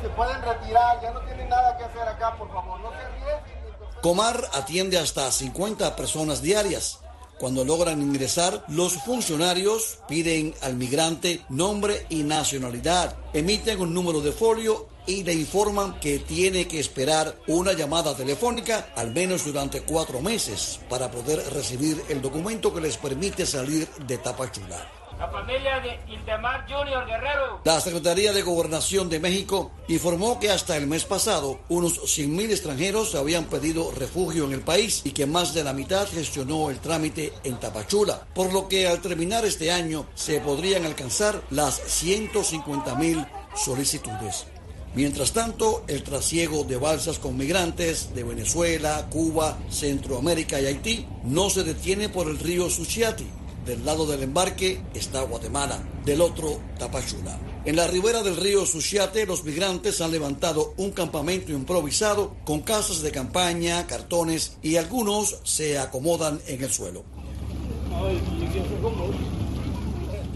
Se 0.00 0.08
pueden 0.10 0.40
retirar, 0.40 1.02
ya 1.02 1.10
no 1.10 1.20
tienen 1.22 1.48
nada 1.48 1.76
que 1.76 1.82
hacer 1.82 2.02
acá, 2.02 2.36
por 2.38 2.46
favor, 2.52 2.78
no 2.78 2.90
se. 2.90 4.00
Comar 4.00 4.48
atiende 4.54 4.98
hasta 4.98 5.32
50 5.32 5.96
personas 5.96 6.42
diarias. 6.42 7.00
Cuando 7.38 7.64
logran 7.64 8.00
ingresar, 8.00 8.64
los 8.68 8.94
funcionarios 8.94 9.98
piden 10.08 10.54
al 10.62 10.76
migrante 10.76 11.42
nombre 11.50 12.06
y 12.08 12.22
nacionalidad, 12.22 13.16
emiten 13.34 13.80
un 13.80 13.92
número 13.92 14.22
de 14.22 14.32
folio 14.32 14.88
y 15.06 15.22
le 15.22 15.34
informan 15.34 16.00
que 16.00 16.18
tiene 16.18 16.66
que 16.66 16.80
esperar 16.80 17.36
una 17.46 17.74
llamada 17.74 18.16
telefónica 18.16 18.88
al 18.96 19.12
menos 19.12 19.44
durante 19.44 19.82
cuatro 19.82 20.20
meses 20.20 20.80
para 20.88 21.10
poder 21.10 21.42
recibir 21.52 22.02
el 22.08 22.22
documento 22.22 22.72
que 22.74 22.80
les 22.80 22.96
permite 22.96 23.46
salir 23.46 23.86
de 24.06 24.18
Tapachula. 24.18 25.05
La 25.18 25.28
familia 25.28 25.80
de 25.80 25.98
Intemar 26.12 26.66
Junior 26.68 27.06
Guerrero. 27.06 27.60
La 27.64 27.80
Secretaría 27.80 28.34
de 28.34 28.42
Gobernación 28.42 29.08
de 29.08 29.18
México 29.18 29.70
informó 29.88 30.38
que 30.38 30.50
hasta 30.50 30.76
el 30.76 30.86
mes 30.86 31.06
pasado 31.06 31.58
unos 31.70 32.02
100.000 32.02 32.50
extranjeros 32.50 33.14
habían 33.14 33.46
pedido 33.46 33.90
refugio 33.92 34.44
en 34.44 34.52
el 34.52 34.60
país 34.60 35.00
y 35.04 35.12
que 35.12 35.24
más 35.24 35.54
de 35.54 35.64
la 35.64 35.72
mitad 35.72 36.06
gestionó 36.06 36.68
el 36.68 36.80
trámite 36.80 37.32
en 37.44 37.58
Tapachula, 37.58 38.26
por 38.34 38.52
lo 38.52 38.68
que 38.68 38.88
al 38.88 39.00
terminar 39.00 39.46
este 39.46 39.72
año 39.72 40.06
se 40.14 40.38
podrían 40.40 40.84
alcanzar 40.84 41.40
las 41.48 41.80
150.000 42.04 43.26
solicitudes. 43.56 44.46
Mientras 44.94 45.32
tanto, 45.32 45.84
el 45.88 46.02
trasiego 46.02 46.64
de 46.64 46.76
balsas 46.76 47.18
con 47.18 47.36
migrantes 47.38 48.14
de 48.14 48.22
Venezuela, 48.22 49.06
Cuba, 49.10 49.58
Centroamérica 49.70 50.60
y 50.60 50.66
Haití 50.66 51.06
no 51.24 51.48
se 51.48 51.64
detiene 51.64 52.10
por 52.10 52.28
el 52.28 52.38
río 52.38 52.68
Suchiati. 52.68 53.26
Del 53.66 53.84
lado 53.84 54.06
del 54.06 54.22
embarque 54.22 54.80
está 54.94 55.22
Guatemala, 55.22 55.82
del 56.04 56.20
otro 56.20 56.60
Tapachula. 56.78 57.36
En 57.64 57.74
la 57.74 57.88
ribera 57.88 58.22
del 58.22 58.36
río 58.36 58.64
Suchiate, 58.64 59.26
los 59.26 59.42
migrantes 59.42 60.00
han 60.00 60.12
levantado 60.12 60.72
un 60.76 60.92
campamento 60.92 61.50
improvisado 61.50 62.36
con 62.44 62.60
casas 62.60 63.02
de 63.02 63.10
campaña, 63.10 63.88
cartones 63.88 64.56
y 64.62 64.76
algunos 64.76 65.40
se 65.42 65.80
acomodan 65.80 66.40
en 66.46 66.62
el 66.62 66.70
suelo. 66.70 67.02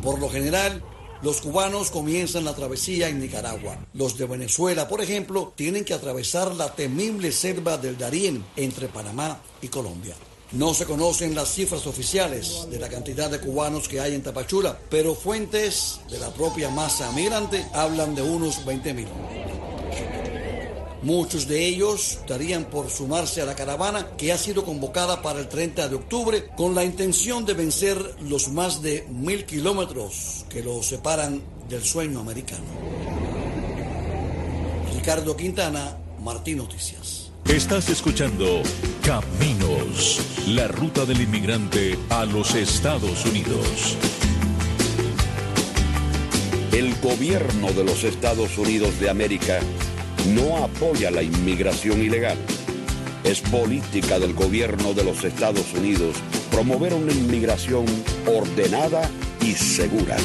Por 0.02 0.18
lo 0.18 0.28
general, 0.28 0.82
los 1.22 1.40
cubanos 1.40 1.92
comienzan 1.92 2.44
la 2.44 2.54
travesía 2.54 3.08
en 3.08 3.20
Nicaragua. 3.20 3.78
Los 3.94 4.18
de 4.18 4.26
Venezuela, 4.26 4.88
por 4.88 5.02
ejemplo, 5.02 5.52
tienen 5.54 5.84
que 5.84 5.94
atravesar 5.94 6.56
la 6.56 6.74
temible 6.74 7.30
selva 7.30 7.78
del 7.78 7.96
Darién 7.96 8.44
entre 8.56 8.88
Panamá 8.88 9.40
y 9.62 9.68
Colombia. 9.68 10.16
No 10.52 10.74
se 10.74 10.84
conocen 10.84 11.36
las 11.36 11.54
cifras 11.54 11.86
oficiales 11.86 12.66
de 12.70 12.80
la 12.80 12.88
cantidad 12.88 13.30
de 13.30 13.38
cubanos 13.38 13.86
que 13.86 14.00
hay 14.00 14.16
en 14.16 14.22
Tapachula, 14.22 14.76
pero 14.90 15.14
fuentes 15.14 16.00
de 16.10 16.18
la 16.18 16.30
propia 16.34 16.70
masa 16.70 17.12
migrante 17.12 17.64
hablan 17.72 18.16
de 18.16 18.22
unos 18.22 18.66
20.000. 18.66 19.06
Muchos 21.02 21.46
de 21.46 21.66
ellos 21.66 22.18
darían 22.28 22.64
por 22.64 22.90
sumarse 22.90 23.40
a 23.40 23.46
la 23.46 23.54
caravana 23.54 24.08
que 24.18 24.32
ha 24.32 24.38
sido 24.38 24.64
convocada 24.64 25.22
para 25.22 25.38
el 25.38 25.48
30 25.48 25.88
de 25.88 25.94
octubre 25.94 26.48
con 26.56 26.74
la 26.74 26.84
intención 26.84 27.46
de 27.46 27.54
vencer 27.54 28.16
los 28.20 28.48
más 28.48 28.82
de 28.82 29.06
mil 29.08 29.46
kilómetros 29.46 30.44
que 30.48 30.64
los 30.64 30.84
separan 30.84 31.42
del 31.68 31.84
sueño 31.84 32.18
americano. 32.18 32.64
Ricardo 34.96 35.36
Quintana, 35.36 35.96
Martín 36.22 36.58
Noticias. 36.58 37.19
Estás 37.50 37.88
escuchando 37.88 38.62
Caminos, 39.04 40.20
la 40.46 40.68
ruta 40.68 41.04
del 41.04 41.20
inmigrante 41.20 41.98
a 42.08 42.24
los 42.24 42.54
Estados 42.54 43.26
Unidos. 43.26 43.96
El 46.70 46.94
gobierno 47.00 47.72
de 47.72 47.82
los 47.82 48.04
Estados 48.04 48.56
Unidos 48.56 49.00
de 49.00 49.10
América 49.10 49.58
no 50.28 50.58
apoya 50.58 51.10
la 51.10 51.24
inmigración 51.24 52.00
ilegal. 52.00 52.38
Es 53.24 53.40
política 53.40 54.20
del 54.20 54.32
gobierno 54.32 54.94
de 54.94 55.02
los 55.02 55.24
Estados 55.24 55.74
Unidos 55.74 56.14
promover 56.52 56.94
una 56.94 57.12
inmigración 57.12 57.84
ordenada 58.26 59.10
y 59.42 59.54
segura. 59.54 60.16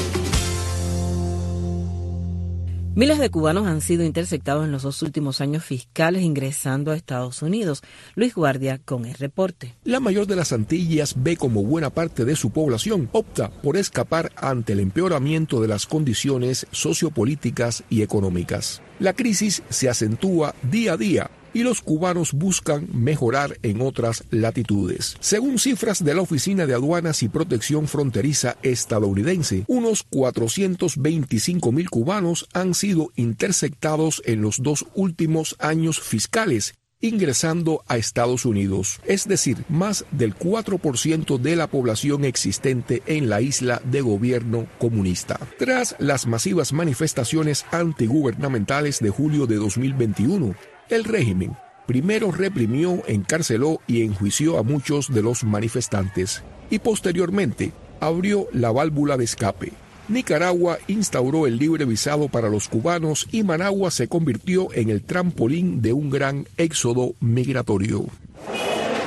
Miles 2.96 3.18
de 3.18 3.28
cubanos 3.28 3.66
han 3.66 3.82
sido 3.82 4.04
interceptados 4.04 4.64
en 4.64 4.72
los 4.72 4.82
dos 4.82 5.02
últimos 5.02 5.42
años 5.42 5.62
fiscales 5.62 6.22
ingresando 6.22 6.92
a 6.92 6.96
Estados 6.96 7.42
Unidos. 7.42 7.82
Luis 8.14 8.34
Guardia 8.34 8.80
con 8.82 9.04
el 9.04 9.12
reporte. 9.12 9.74
La 9.84 10.00
mayor 10.00 10.26
de 10.26 10.34
las 10.34 10.50
Antillas 10.50 11.14
ve 11.14 11.36
como 11.36 11.62
buena 11.62 11.90
parte 11.90 12.24
de 12.24 12.34
su 12.36 12.52
población 12.52 13.10
opta 13.12 13.50
por 13.50 13.76
escapar 13.76 14.32
ante 14.34 14.72
el 14.72 14.80
empeoramiento 14.80 15.60
de 15.60 15.68
las 15.68 15.84
condiciones 15.84 16.66
sociopolíticas 16.70 17.84
y 17.90 18.00
económicas. 18.00 18.80
La 18.98 19.12
crisis 19.12 19.62
se 19.68 19.90
acentúa 19.90 20.54
día 20.62 20.94
a 20.94 20.96
día 20.96 21.30
y 21.56 21.62
los 21.62 21.80
cubanos 21.80 22.34
buscan 22.34 22.86
mejorar 22.92 23.58
en 23.62 23.80
otras 23.80 24.24
latitudes. 24.30 25.16
Según 25.20 25.58
cifras 25.58 26.04
de 26.04 26.14
la 26.14 26.20
Oficina 26.20 26.66
de 26.66 26.74
Aduanas 26.74 27.22
y 27.22 27.30
Protección 27.30 27.88
Fronteriza 27.88 28.58
estadounidense, 28.62 29.64
unos 29.66 30.02
425 30.02 31.72
mil 31.72 31.88
cubanos 31.88 32.46
han 32.52 32.74
sido 32.74 33.10
interceptados 33.16 34.20
en 34.26 34.42
los 34.42 34.62
dos 34.62 34.84
últimos 34.94 35.56
años 35.58 35.98
fiscales 35.98 36.74
ingresando 37.00 37.82
a 37.88 37.96
Estados 37.96 38.44
Unidos, 38.44 39.00
es 39.06 39.26
decir, 39.26 39.64
más 39.70 40.04
del 40.10 40.34
4% 40.34 41.38
de 41.38 41.56
la 41.56 41.68
población 41.68 42.24
existente 42.26 43.02
en 43.06 43.30
la 43.30 43.40
isla 43.40 43.80
de 43.84 44.02
gobierno 44.02 44.66
comunista. 44.78 45.38
Tras 45.58 45.94
las 45.98 46.26
masivas 46.26 46.72
manifestaciones 46.72 47.64
antigubernamentales 47.70 49.00
de 49.00 49.10
julio 49.10 49.46
de 49.46 49.56
2021, 49.56 50.54
el 50.90 51.04
régimen 51.04 51.56
primero 51.86 52.32
reprimió, 52.32 53.02
encarceló 53.06 53.80
y 53.86 54.02
enjuició 54.02 54.58
a 54.58 54.62
muchos 54.62 55.12
de 55.12 55.22
los 55.22 55.44
manifestantes 55.44 56.42
y 56.68 56.80
posteriormente 56.80 57.72
abrió 58.00 58.48
la 58.52 58.72
válvula 58.72 59.16
de 59.16 59.24
escape. 59.24 59.72
Nicaragua 60.08 60.78
instauró 60.86 61.46
el 61.46 61.58
libre 61.58 61.84
visado 61.84 62.28
para 62.28 62.48
los 62.48 62.68
cubanos 62.68 63.26
y 63.32 63.42
Managua 63.42 63.90
se 63.90 64.08
convirtió 64.08 64.72
en 64.72 64.90
el 64.90 65.02
trampolín 65.02 65.82
de 65.82 65.92
un 65.92 66.10
gran 66.10 66.46
éxodo 66.56 67.14
migratorio. 67.20 68.06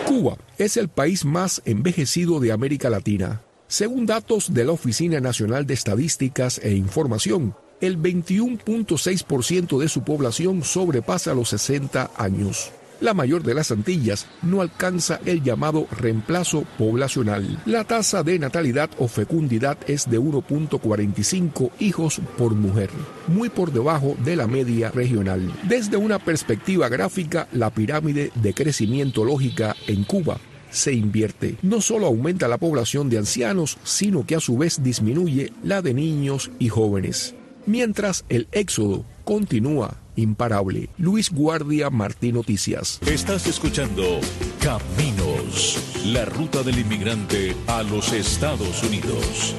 Cuba 0.05 0.38
es 0.57 0.75
el 0.75 0.89
país 0.89 1.24
más 1.24 1.62
envejecido 1.65 2.39
de 2.39 2.51
América 2.51 2.89
Latina. 2.89 3.41
Según 3.67 4.07
datos 4.07 4.53
de 4.53 4.65
la 4.65 4.71
Oficina 4.71 5.19
Nacional 5.19 5.67
de 5.67 5.75
Estadísticas 5.75 6.59
e 6.63 6.74
Información, 6.74 7.53
el 7.81 8.01
21.6% 8.01 9.79
de 9.79 9.89
su 9.89 10.03
población 10.03 10.63
sobrepasa 10.63 11.33
los 11.33 11.50
60 11.50 12.12
años. 12.17 12.71
La 13.01 13.13
mayor 13.13 13.43
de 13.43 13.53
las 13.53 13.71
Antillas 13.71 14.27
no 14.41 14.59
alcanza 14.59 15.21
el 15.25 15.41
llamado 15.41 15.88
reemplazo 15.89 16.65
poblacional. 16.77 17.62
La 17.65 17.86
tasa 17.86 18.24
de 18.24 18.38
natalidad 18.38 18.89
o 18.98 19.07
fecundidad 19.07 19.77
es 19.88 20.09
de 20.09 20.19
1.45 20.19 21.71
hijos 21.79 22.19
por 22.38 22.55
mujer, 22.55 22.89
muy 23.27 23.48
por 23.48 23.71
debajo 23.71 24.17
de 24.25 24.36
la 24.36 24.48
media 24.48 24.91
regional. 24.91 25.50
Desde 25.63 25.95
una 25.95 26.19
perspectiva 26.19 26.89
gráfica, 26.89 27.48
la 27.53 27.69
pirámide 27.69 28.31
de 28.36 28.53
crecimiento 28.53 29.24
lógica 29.24 29.77
en 29.88 30.03
Cuba 30.03 30.38
se 30.69 30.93
invierte. 30.93 31.55
No 31.62 31.79
solo 31.79 32.07
aumenta 32.07 32.48
la 32.50 32.57
población 32.57 33.09
de 33.09 33.17
ancianos, 33.17 33.77
sino 33.83 34.25
que 34.25 34.36
a 34.36 34.39
su 34.39 34.57
vez 34.57 34.83
disminuye 34.83 35.53
la 35.63 35.81
de 35.81 35.93
niños 35.93 36.51
y 36.59 36.69
jóvenes. 36.69 37.33
Mientras 37.69 38.25
el 38.29 38.47
éxodo 38.51 39.05
continúa 39.23 39.99
imparable. 40.15 40.89
Luis 40.97 41.29
Guardia 41.29 41.91
Martín 41.91 42.33
Noticias. 42.33 42.99
Estás 43.05 43.45
escuchando 43.45 44.21
Caminos, 44.59 45.77
la 46.07 46.25
ruta 46.25 46.63
del 46.63 46.79
inmigrante 46.79 47.55
a 47.67 47.83
los 47.83 48.11
Estados 48.11 48.81
Unidos. 48.81 49.53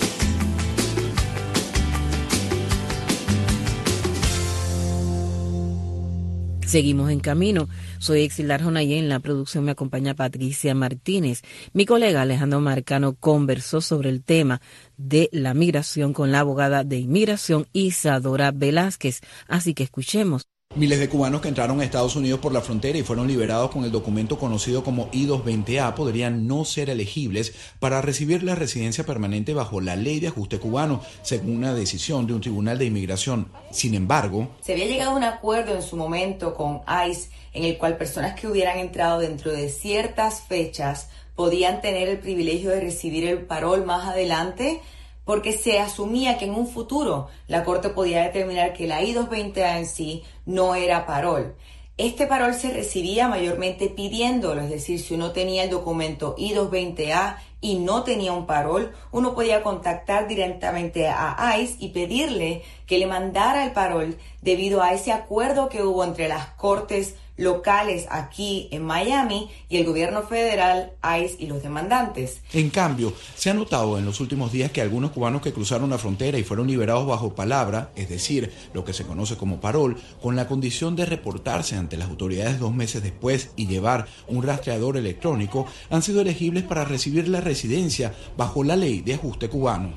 Seguimos 6.67 7.12
en 7.12 7.21
camino. 7.21 7.69
Soy 8.00 8.23
Exilar 8.23 8.62
y 8.83 8.95
en 8.95 9.11
la 9.11 9.21
producción 9.21 9.64
me 9.64 9.73
acompaña 9.73 10.14
Patricia 10.14 10.75
Martínez. 10.75 11.42
Mi 11.75 11.85
colega 11.85 12.23
Alejandro 12.23 12.59
Marcano 12.59 13.14
conversó 13.14 13.83
sobre 13.83 14.09
el 14.09 14.25
tema 14.25 14.62
de 14.97 15.28
la 15.33 15.52
migración 15.52 16.14
con 16.14 16.33
la 16.33 16.40
abogada 16.40 16.83
de 16.83 16.97
inmigración 16.97 17.66
Isadora 17.75 18.52
Velázquez. 18.52 19.21
Así 19.49 19.75
que 19.75 19.83
escuchemos. 19.83 20.47
Miles 20.77 21.00
de 21.00 21.09
cubanos 21.09 21.41
que 21.41 21.49
entraron 21.49 21.81
a 21.81 21.85
Estados 21.85 22.15
Unidos 22.15 22.39
por 22.39 22.53
la 22.53 22.61
frontera 22.61 22.97
y 22.97 23.03
fueron 23.03 23.27
liberados 23.27 23.73
con 23.73 23.83
el 23.83 23.91
documento 23.91 24.39
conocido 24.39 24.85
como 24.85 25.09
I-220A 25.11 25.95
podrían 25.95 26.47
no 26.47 26.65
ser 26.65 26.91
elegibles 26.91 27.53
para 27.81 28.00
recibir 28.00 28.45
la 28.45 28.55
residencia 28.55 29.05
permanente 29.05 29.53
bajo 29.53 29.81
la 29.81 29.97
ley 29.97 30.21
de 30.21 30.29
ajuste 30.29 30.61
cubano, 30.61 31.03
según 31.23 31.57
una 31.57 31.75
decisión 31.75 32.29
de 32.29 32.35
un 32.35 32.41
tribunal 32.41 32.79
de 32.79 32.85
inmigración. 32.85 33.50
Sin 33.73 33.97
embargo, 33.97 34.49
se 34.61 34.75
había 34.75 34.87
llegado 34.87 35.11
a 35.11 35.17
un 35.17 35.25
acuerdo 35.25 35.75
en 35.75 35.83
su 35.83 35.97
momento 35.97 36.55
con 36.55 36.83
ICE 37.11 37.31
en 37.53 37.65
el 37.65 37.77
cual 37.77 37.97
personas 37.97 38.39
que 38.39 38.47
hubieran 38.47 38.79
entrado 38.79 39.19
dentro 39.19 39.50
de 39.50 39.71
ciertas 39.71 40.43
fechas 40.43 41.09
podían 41.35 41.81
tener 41.81 42.09
el 42.09 42.21
privilegio 42.21 42.71
de 42.71 42.79
recibir 42.79 43.27
el 43.27 43.39
parol 43.39 43.85
más 43.85 44.07
adelante 44.07 44.81
porque 45.25 45.53
se 45.53 45.79
asumía 45.79 46.39
que 46.39 46.47
en 46.47 46.55
un 46.55 46.67
futuro 46.67 47.29
la 47.47 47.65
Corte 47.65 47.91
podía 47.91 48.23
determinar 48.23 48.73
que 48.73 48.87
la 48.87 49.03
I-220A 49.03 49.79
en 49.79 49.87
sí 49.87 50.23
no 50.47 50.75
era 50.75 51.07
parol. 51.07 51.55
Este 51.97 52.27
parol 52.27 52.55
se 52.55 52.71
recibía 52.71 53.29
mayormente 53.29 53.91
pidiéndolo, 53.91 54.62
es 54.62 54.71
decir, 54.71 54.99
si 55.00 55.15
uno 55.15 55.33
tenía 55.33 55.65
el 55.65 55.71
documento 55.71 56.35
I-220A 56.39 57.37
y 57.61 57.75
no 57.75 58.05
tenía 58.05 58.33
un 58.33 58.47
parol, 58.47 58.93
uno 59.12 59.35
podía 59.35 59.62
contactar 59.62 60.27
directamente 60.27 61.09
a 61.09 61.59
ICE 61.59 61.77
y 61.79 61.89
pedirle 61.91 62.62
que 62.87 62.99
le 62.99 63.07
mandara 63.07 63.65
el 63.65 63.73
parol 63.73 64.17
debido 64.41 64.83
a 64.83 64.95
ese 64.95 65.12
acuerdo 65.12 65.69
que 65.69 65.83
hubo 65.83 66.03
entre 66.03 66.27
las 66.29 66.47
cortes 66.55 67.17
locales 67.40 68.06
aquí 68.11 68.68
en 68.70 68.85
Miami 68.85 69.50
y 69.68 69.78
el 69.78 69.87
gobierno 69.87 70.23
federal, 70.23 70.92
ICE 71.02 71.37
y 71.38 71.47
los 71.47 71.62
demandantes. 71.62 72.42
En 72.52 72.70
cambio, 72.70 73.14
se 73.35 73.50
ha 73.50 73.54
notado 73.54 73.99
en 73.99 74.04
los 74.04 74.20
últimos 74.20 74.52
días 74.52 74.70
que 74.70 74.82
algunos 74.82 75.11
cubanos 75.11 75.42
que 75.42 75.52
cruzaron 75.52 75.90
la 75.90 75.99
frontera 75.99 76.38
y 76.38 76.44
fueron 76.44 76.66
liberados 76.66 77.06
bajo 77.06 77.35
palabra, 77.35 77.90
es 77.97 78.09
decir, 78.09 78.52
lo 78.75 78.85
que 78.85 78.92
se 78.92 79.06
conoce 79.06 79.37
como 79.37 79.61
parol, 79.61 79.97
con 80.20 80.37
la 80.37 80.47
condición 80.47 80.94
de 80.97 81.06
reportarse 81.06 81.76
ante 81.76 81.97
las 81.97 82.11
autoridades 82.11 82.61
dos 82.61 82.75
meses 82.75 83.02
después 83.02 83.50
y 83.56 83.66
llevar 83.66 84.06
un 84.28 84.42
rastreador 84.42 84.99
electrónico, 84.99 85.66
han 85.88 86.02
sido 86.02 86.20
elegibles 86.20 86.64
para 86.64 86.85
recibir 86.85 87.28
la 87.28 87.40
residencia 87.40 88.14
bajo 88.37 88.62
la 88.62 88.76
ley 88.76 89.00
de 89.00 89.14
ajuste 89.14 89.49
cubano. 89.49 89.92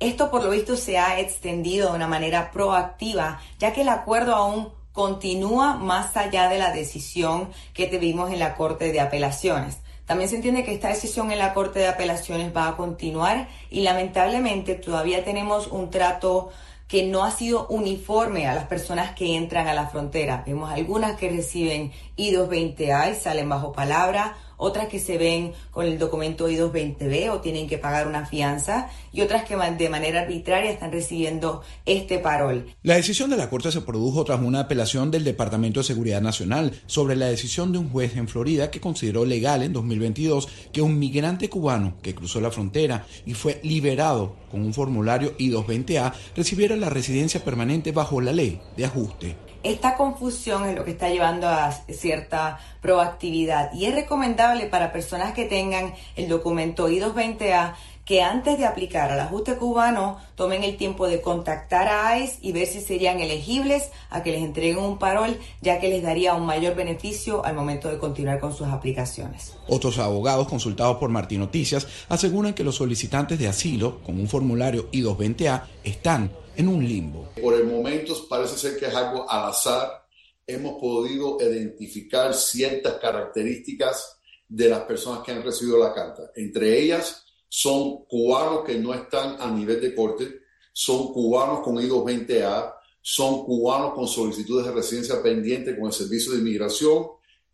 Esto 0.00 0.30
por 0.30 0.44
lo 0.44 0.50
visto 0.50 0.76
se 0.76 0.96
ha 0.96 1.18
extendido 1.18 1.90
de 1.90 1.96
una 1.96 2.06
manera 2.06 2.52
proactiva, 2.52 3.40
ya 3.58 3.72
que 3.72 3.82
el 3.82 3.88
acuerdo 3.88 4.34
aún 4.34 4.77
continúa 4.98 5.76
más 5.76 6.16
allá 6.16 6.48
de 6.48 6.58
la 6.58 6.72
decisión 6.72 7.50
que 7.72 7.86
tuvimos 7.86 8.32
en 8.32 8.40
la 8.40 8.56
Corte 8.56 8.90
de 8.90 8.98
Apelaciones. 8.98 9.78
También 10.06 10.28
se 10.28 10.34
entiende 10.34 10.64
que 10.64 10.74
esta 10.74 10.88
decisión 10.88 11.30
en 11.30 11.38
la 11.38 11.54
Corte 11.54 11.78
de 11.78 11.86
Apelaciones 11.86 12.50
va 12.54 12.66
a 12.66 12.76
continuar 12.76 13.46
y 13.70 13.82
lamentablemente 13.82 14.74
todavía 14.74 15.22
tenemos 15.22 15.68
un 15.68 15.90
trato 15.90 16.50
que 16.88 17.04
no 17.04 17.22
ha 17.22 17.30
sido 17.30 17.68
uniforme 17.68 18.48
a 18.48 18.56
las 18.56 18.64
personas 18.64 19.14
que 19.14 19.36
entran 19.36 19.68
a 19.68 19.72
la 19.72 19.86
frontera. 19.86 20.42
Vemos 20.44 20.68
algunas 20.68 21.16
que 21.16 21.30
reciben 21.30 21.92
I-220A 22.16 23.12
y 23.12 23.14
salen 23.14 23.48
bajo 23.48 23.70
palabra, 23.70 24.36
otras 24.58 24.88
que 24.88 24.98
se 24.98 25.16
ven 25.16 25.52
con 25.70 25.86
el 25.86 25.98
documento 25.98 26.50
I-220B 26.50 27.30
o 27.30 27.40
tienen 27.40 27.66
que 27.66 27.78
pagar 27.78 28.06
una 28.06 28.26
fianza 28.26 28.90
y 29.12 29.22
otras 29.22 29.44
que 29.44 29.56
de 29.56 29.88
manera 29.88 30.20
arbitraria 30.20 30.70
están 30.70 30.92
recibiendo 30.92 31.62
este 31.86 32.18
parol. 32.18 32.66
La 32.82 32.96
decisión 32.96 33.30
de 33.30 33.36
la 33.36 33.48
Corte 33.48 33.72
se 33.72 33.80
produjo 33.80 34.24
tras 34.24 34.40
una 34.40 34.60
apelación 34.60 35.10
del 35.10 35.24
Departamento 35.24 35.80
de 35.80 35.84
Seguridad 35.84 36.20
Nacional 36.20 36.72
sobre 36.86 37.16
la 37.16 37.26
decisión 37.26 37.72
de 37.72 37.78
un 37.78 37.88
juez 37.88 38.16
en 38.16 38.28
Florida 38.28 38.70
que 38.70 38.80
consideró 38.80 39.24
legal 39.24 39.62
en 39.62 39.72
2022 39.72 40.48
que 40.72 40.82
un 40.82 40.98
migrante 40.98 41.48
cubano 41.48 41.94
que 42.02 42.14
cruzó 42.14 42.40
la 42.40 42.50
frontera 42.50 43.06
y 43.24 43.34
fue 43.34 43.60
liberado 43.62 44.36
con 44.50 44.62
un 44.62 44.74
formulario 44.74 45.34
I-220A 45.38 46.12
recibiera 46.36 46.76
la 46.76 46.90
residencia 46.90 47.44
permanente 47.44 47.92
bajo 47.92 48.20
la 48.20 48.32
ley 48.32 48.60
de 48.76 48.84
ajuste. 48.84 49.47
Esta 49.68 49.98
confusión 49.98 50.66
es 50.66 50.74
lo 50.74 50.82
que 50.82 50.92
está 50.92 51.10
llevando 51.10 51.46
a 51.46 51.70
cierta 51.70 52.58
proactividad 52.80 53.70
y 53.74 53.84
es 53.84 53.94
recomendable 53.94 54.64
para 54.64 54.94
personas 54.94 55.34
que 55.34 55.44
tengan 55.44 55.92
el 56.16 56.26
documento 56.26 56.88
I-220A 56.88 57.74
que 58.06 58.22
antes 58.22 58.56
de 58.56 58.64
aplicar 58.64 59.12
al 59.12 59.20
ajuste 59.20 59.56
cubano 59.56 60.16
tomen 60.36 60.64
el 60.64 60.78
tiempo 60.78 61.06
de 61.06 61.20
contactar 61.20 61.86
a 61.86 62.18
ICE 62.18 62.38
y 62.40 62.52
ver 62.52 62.66
si 62.66 62.80
serían 62.80 63.20
elegibles 63.20 63.90
a 64.08 64.22
que 64.22 64.32
les 64.32 64.42
entreguen 64.42 64.78
un 64.78 64.98
parol, 64.98 65.38
ya 65.60 65.80
que 65.80 65.90
les 65.90 66.02
daría 66.02 66.32
un 66.32 66.46
mayor 66.46 66.74
beneficio 66.74 67.44
al 67.44 67.54
momento 67.54 67.90
de 67.90 67.98
continuar 67.98 68.40
con 68.40 68.54
sus 68.54 68.68
aplicaciones. 68.68 69.52
Otros 69.68 69.98
abogados 69.98 70.48
consultados 70.48 70.96
por 70.96 71.10
Martín 71.10 71.40
Noticias 71.40 71.86
aseguran 72.08 72.54
que 72.54 72.64
los 72.64 72.76
solicitantes 72.76 73.38
de 73.38 73.48
asilo 73.48 74.02
con 74.02 74.18
un 74.18 74.28
formulario 74.28 74.88
I-220A 74.92 75.64
están 75.84 76.30
en 76.58 76.66
un 76.66 76.84
limbo. 76.84 77.30
Por 77.40 77.54
el 77.54 77.66
momento 77.66 78.14
parece 78.28 78.58
ser 78.58 78.76
que 78.76 78.86
es 78.86 78.94
algo 78.94 79.30
al 79.30 79.50
azar. 79.50 80.04
Hemos 80.44 80.80
podido 80.80 81.38
identificar 81.40 82.34
ciertas 82.34 82.94
características 82.94 84.18
de 84.48 84.68
las 84.68 84.80
personas 84.80 85.22
que 85.22 85.30
han 85.30 85.44
recibido 85.44 85.78
la 85.78 85.94
carta. 85.94 86.32
Entre 86.34 86.80
ellas 86.80 87.24
son 87.48 88.04
cubanos 88.06 88.64
que 88.64 88.76
no 88.76 88.92
están 88.92 89.40
a 89.40 89.48
nivel 89.52 89.80
de 89.80 89.94
corte, 89.94 90.40
son 90.72 91.12
cubanos 91.12 91.60
con 91.60 91.76
I-220A, 91.76 92.74
son 93.00 93.44
cubanos 93.44 93.94
con 93.94 94.08
solicitudes 94.08 94.66
de 94.66 94.72
residencia 94.72 95.22
pendiente 95.22 95.76
con 95.76 95.86
el 95.86 95.92
Servicio 95.92 96.32
de 96.32 96.38
Inmigración 96.38 97.06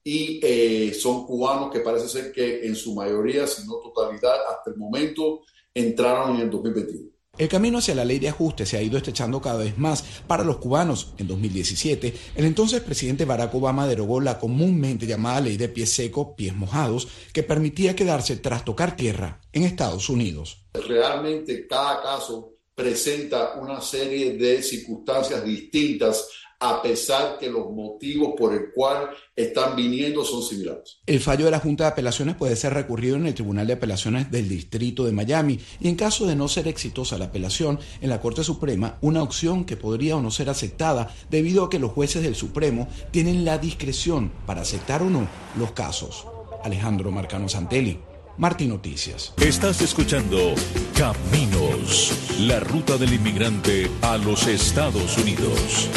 y 0.02 0.40
eh, 0.42 0.94
son 0.94 1.26
cubanos 1.26 1.70
que 1.70 1.80
parece 1.80 2.08
ser 2.08 2.32
que 2.32 2.66
en 2.66 2.74
su 2.74 2.94
mayoría, 2.94 3.46
si 3.46 3.66
no 3.66 3.74
totalidad, 3.80 4.36
hasta 4.48 4.70
el 4.70 4.76
momento 4.76 5.42
entraron 5.74 6.36
en 6.36 6.42
el 6.42 6.50
2021. 6.50 7.13
El 7.36 7.48
camino 7.48 7.78
hacia 7.78 7.96
la 7.96 8.04
ley 8.04 8.20
de 8.20 8.28
ajuste 8.28 8.64
se 8.64 8.76
ha 8.76 8.82
ido 8.82 8.96
estrechando 8.96 9.40
cada 9.40 9.58
vez 9.58 9.76
más 9.76 10.04
para 10.28 10.44
los 10.44 10.58
cubanos. 10.58 11.14
En 11.18 11.26
2017, 11.26 12.14
el 12.36 12.44
entonces 12.44 12.80
presidente 12.80 13.24
Barack 13.24 13.54
Obama 13.56 13.88
derogó 13.88 14.20
la 14.20 14.38
comúnmente 14.38 15.06
llamada 15.06 15.40
ley 15.40 15.56
de 15.56 15.68
pies 15.68 15.92
secos, 15.92 16.28
pies 16.36 16.54
mojados, 16.54 17.08
que 17.32 17.42
permitía 17.42 17.96
quedarse 17.96 18.36
tras 18.36 18.64
tocar 18.64 18.94
tierra 18.94 19.40
en 19.52 19.64
Estados 19.64 20.08
Unidos. 20.08 20.64
Realmente 20.74 21.66
cada 21.66 22.00
caso 22.02 22.53
presenta 22.74 23.54
una 23.54 23.80
serie 23.80 24.36
de 24.36 24.62
circunstancias 24.62 25.44
distintas 25.44 26.28
a 26.60 26.80
pesar 26.80 27.36
que 27.38 27.50
los 27.50 27.70
motivos 27.70 28.34
por 28.38 28.54
el 28.54 28.72
cual 28.74 29.10
están 29.36 29.76
viniendo 29.76 30.24
son 30.24 30.42
similares. 30.42 30.98
El 31.06 31.20
fallo 31.20 31.44
de 31.44 31.50
la 31.50 31.60
Junta 31.60 31.84
de 31.84 31.90
Apelaciones 31.90 32.36
puede 32.36 32.56
ser 32.56 32.72
recurrido 32.72 33.16
en 33.16 33.26
el 33.26 33.34
Tribunal 33.34 33.66
de 33.66 33.74
Apelaciones 33.74 34.30
del 34.30 34.48
Distrito 34.48 35.04
de 35.04 35.12
Miami 35.12 35.60
y 35.80 35.88
en 35.88 35.96
caso 35.96 36.26
de 36.26 36.36
no 36.36 36.48
ser 36.48 36.66
exitosa 36.68 37.18
la 37.18 37.26
apelación 37.26 37.78
en 38.00 38.08
la 38.08 38.20
Corte 38.20 38.44
Suprema, 38.44 38.98
una 39.02 39.22
opción 39.22 39.64
que 39.64 39.76
podría 39.76 40.16
o 40.16 40.22
no 40.22 40.30
ser 40.30 40.48
aceptada 40.48 41.14
debido 41.28 41.64
a 41.64 41.70
que 41.70 41.78
los 41.78 41.92
jueces 41.92 42.22
del 42.22 42.34
Supremo 42.34 42.88
tienen 43.10 43.44
la 43.44 43.58
discreción 43.58 44.32
para 44.46 44.62
aceptar 44.62 45.02
o 45.02 45.10
no 45.10 45.28
los 45.58 45.72
casos. 45.72 46.26
Alejandro 46.62 47.10
Marcano 47.10 47.48
Santelli. 47.48 48.13
Martín 48.36 48.70
Noticias. 48.70 49.32
Estás 49.40 49.80
escuchando 49.80 50.54
Caminos, 50.98 52.12
la 52.40 52.58
ruta 52.58 52.96
del 52.96 53.14
inmigrante 53.14 53.88
a 54.02 54.16
los 54.16 54.48
Estados 54.48 55.16
Unidos. 55.18 55.88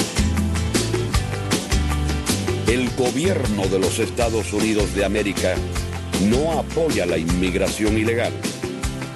El 2.68 2.90
gobierno 2.96 3.68
de 3.68 3.80
los 3.80 3.98
Estados 3.98 4.54
Unidos 4.54 4.94
de 4.94 5.06
América 5.06 5.56
no 6.30 6.60
apoya 6.60 7.08
la 7.08 7.18
inmigración 7.18 7.98
ilegal. 7.98 8.34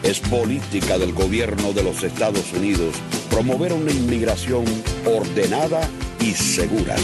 Es 0.02 0.20
política 0.20 0.98
del 0.98 1.14
gobierno 1.14 1.74
de 1.74 1.84
los 1.84 2.04
Estados 2.04 2.52
Unidos 2.54 2.96
promover 3.30 3.74
una 3.74 3.92
inmigración 3.92 4.66
ordenada 5.06 5.88
y 6.20 6.32
segura. 6.32 6.96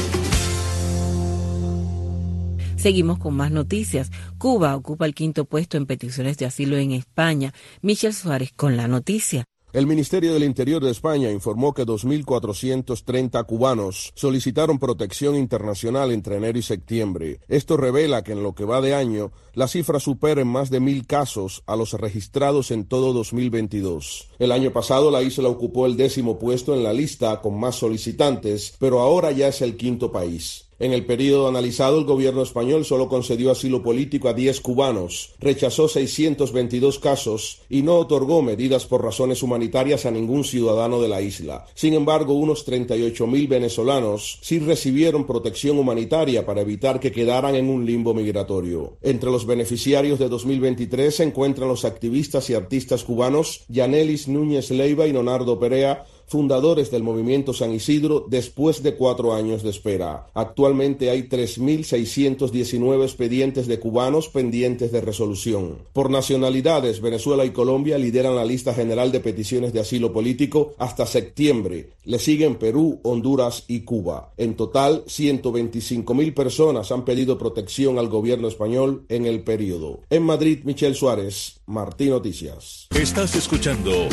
Seguimos 2.78 3.18
con 3.18 3.34
más 3.34 3.52
noticias. 3.52 4.12
Cuba 4.38 4.76
ocupa 4.76 5.08
el 5.08 5.16
quinto 5.16 5.46
puesto 5.46 5.78
en 5.78 5.88
peticiones 5.88 6.38
de 6.38 6.46
asilo 6.46 6.78
en 6.78 6.92
España. 6.92 7.54
Michelle 7.82 8.14
Suárez 8.14 8.54
con 8.56 8.78
la 8.78 8.88
noticia. 8.88 9.46
El 9.74 9.86
Ministerio 9.86 10.34
del 10.34 10.44
Interior 10.44 10.84
de 10.84 10.92
España 10.92 11.30
informó 11.30 11.74
que 11.74 11.86
2.430 11.86 13.46
cubanos 13.46 14.14
solicitaron 14.16 14.80
protección 14.80 15.36
internacional 15.36 16.12
entre 16.12 16.38
enero 16.38 16.58
y 16.58 16.62
septiembre. 16.62 17.42
Esto 17.50 17.78
revela 17.78 18.24
que 18.24 18.32
en 18.32 18.44
lo 18.44 18.56
que 18.56 18.64
va 18.64 18.80
de 18.80 18.96
año, 18.96 19.32
la 19.54 19.68
cifra 19.68 20.00
supera 20.00 20.42
en 20.42 20.48
más 20.48 20.70
de 20.70 20.80
mil 20.80 21.06
casos 21.06 21.64
a 21.66 21.76
los 21.76 21.94
registrados 21.94 22.72
en 22.72 22.86
todo 22.86 23.12
2022. 23.12 24.30
El 24.40 24.52
año 24.52 24.72
pasado 24.72 25.12
la 25.12 25.22
isla 25.22 25.50
ocupó 25.50 25.86
el 25.86 25.98
décimo 25.98 26.40
puesto 26.40 26.74
en 26.74 26.84
la 26.84 26.94
lista 26.94 27.42
con 27.42 27.60
más 27.60 27.76
solicitantes, 27.76 28.76
pero 28.80 29.02
ahora 29.02 29.32
ya 29.32 29.50
es 29.50 29.62
el 29.62 29.76
quinto 29.76 30.12
país. 30.12 30.67
En 30.80 30.94
el 30.94 31.06
periodo 31.06 31.48
analizado, 31.48 31.98
el 31.98 32.06
gobierno 32.06 32.44
español 32.44 32.86
solo 32.86 33.08
concedió 33.08 33.50
asilo 33.50 33.82
político 33.82 34.30
a 34.30 34.34
10 34.34 34.62
cubanos, 34.62 35.34
rechazó 35.40 35.88
622 35.88 37.00
casos 37.00 37.62
y 37.68 37.82
no 37.82 37.96
otorgó 37.96 38.44
medidas 38.44 38.86
por 38.86 39.04
razones 39.04 39.42
humanitarias 39.42 40.06
a 40.06 40.12
ningún 40.12 40.44
ciudadano 40.44 41.02
de 41.02 41.08
la 41.08 41.22
isla. 41.22 41.66
Sin 41.74 41.96
embargo, 41.96 42.34
unos 42.34 42.68
38.000 42.68 43.48
venezolanos 43.48 44.38
sí 44.42 44.60
recibieron 44.60 45.26
protección 45.26 45.80
humanitaria 45.80 46.46
para 46.46 46.62
evitar 46.62 47.00
que 47.00 47.12
quedaran 47.12 47.56
en 47.56 47.70
un 47.70 47.86
limbo 47.86 48.14
migratorio. 48.14 48.98
Entre 49.02 49.32
los 49.32 49.48
beneficiarios 49.48 50.20
de 50.20 50.30
2023 50.30 51.16
se 51.16 51.24
encuentran 51.24 51.70
los 51.70 51.86
activistas 51.86 52.50
y 52.50 52.54
artistas 52.54 53.04
cubanos 53.04 53.66
Yanelis 53.68 54.28
Núñez 54.28 54.70
Leiva 54.70 55.08
y 55.08 55.12
Leonardo 55.12 55.60
Perea, 55.60 56.06
fundadores 56.28 56.92
del 56.92 57.04
movimiento 57.04 57.54
San 57.54 57.74
Isidro 57.74 58.26
después 58.28 58.84
de 58.84 58.96
cuatro 58.96 59.34
años 59.34 59.64
de 59.64 59.70
espera. 59.70 60.28
Actualmente 60.34 61.10
hay 61.10 61.24
3.619 61.24 63.04
expedientes 63.04 63.68
de 63.68 63.80
cubanos 63.80 64.28
pendientes 64.28 64.92
de 64.92 65.02
resolución. 65.02 65.80
Por 65.94 66.12
nacionalidades, 66.12 67.02
Venezuela 67.02 67.46
y 67.46 67.52
Colombia 67.52 67.98
lideran 67.98 68.36
la 68.36 68.46
lista 68.46 68.74
general 68.74 69.12
de 69.12 69.22
peticiones 69.22 69.74
de 69.74 69.80
asilo 69.80 70.14
político 70.14 70.74
hasta 70.78 71.06
septiembre. 71.06 71.92
Le 72.04 72.20
siguen 72.20 72.56
Perú, 72.56 73.00
Honduras 73.04 73.64
y 73.68 73.82
Cuba. 73.82 74.32
En 74.38 74.56
total, 74.56 75.04
125.000 75.06 76.34
personas 76.34 76.92
han 76.92 77.06
pedido 77.06 77.38
protección 77.38 77.98
al 77.98 78.10
gobierno 78.10 78.48
español 78.48 79.06
en 79.10 79.26
el 79.26 79.42
periodo. 79.42 80.02
En 80.10 80.24
Madrid, 80.24 80.60
Michel 80.64 80.96
Suárez, 80.96 81.60
Martín 81.66 82.10
Noticias. 82.10 82.88
Estás 82.96 83.36
escuchando 83.36 84.08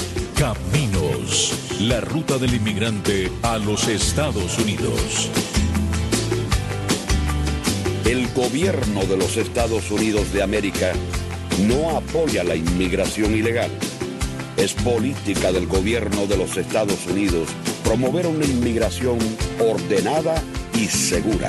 La 1.81 2.01
ruta 2.01 2.39
del 2.39 2.55
inmigrante 2.55 3.31
a 3.43 3.59
los 3.59 3.89
Estados 3.89 4.59
Unidos. 4.59 5.31
El 8.05 8.29
gobierno 8.33 9.05
de 9.05 9.17
los 9.17 9.37
Estados 9.37 9.91
Unidos 9.91 10.33
de 10.33 10.43
América 10.43 10.93
no 11.67 11.97
apoya 11.97 12.45
la 12.45 12.57
inmigración 12.57 13.35
ilegal. 13.35 13.71
Es 14.57 14.75
política 14.75 15.51
del 15.51 15.67
gobierno 15.67 16.27
de 16.27 16.37
los 16.37 16.57
Estados 16.57 17.07
Unidos 17.07 17.49
promover 17.83 18.27
una 18.27 18.45
inmigración 18.45 19.19
ordenada 19.59 20.43
y 20.75 20.87
segura. 20.87 21.49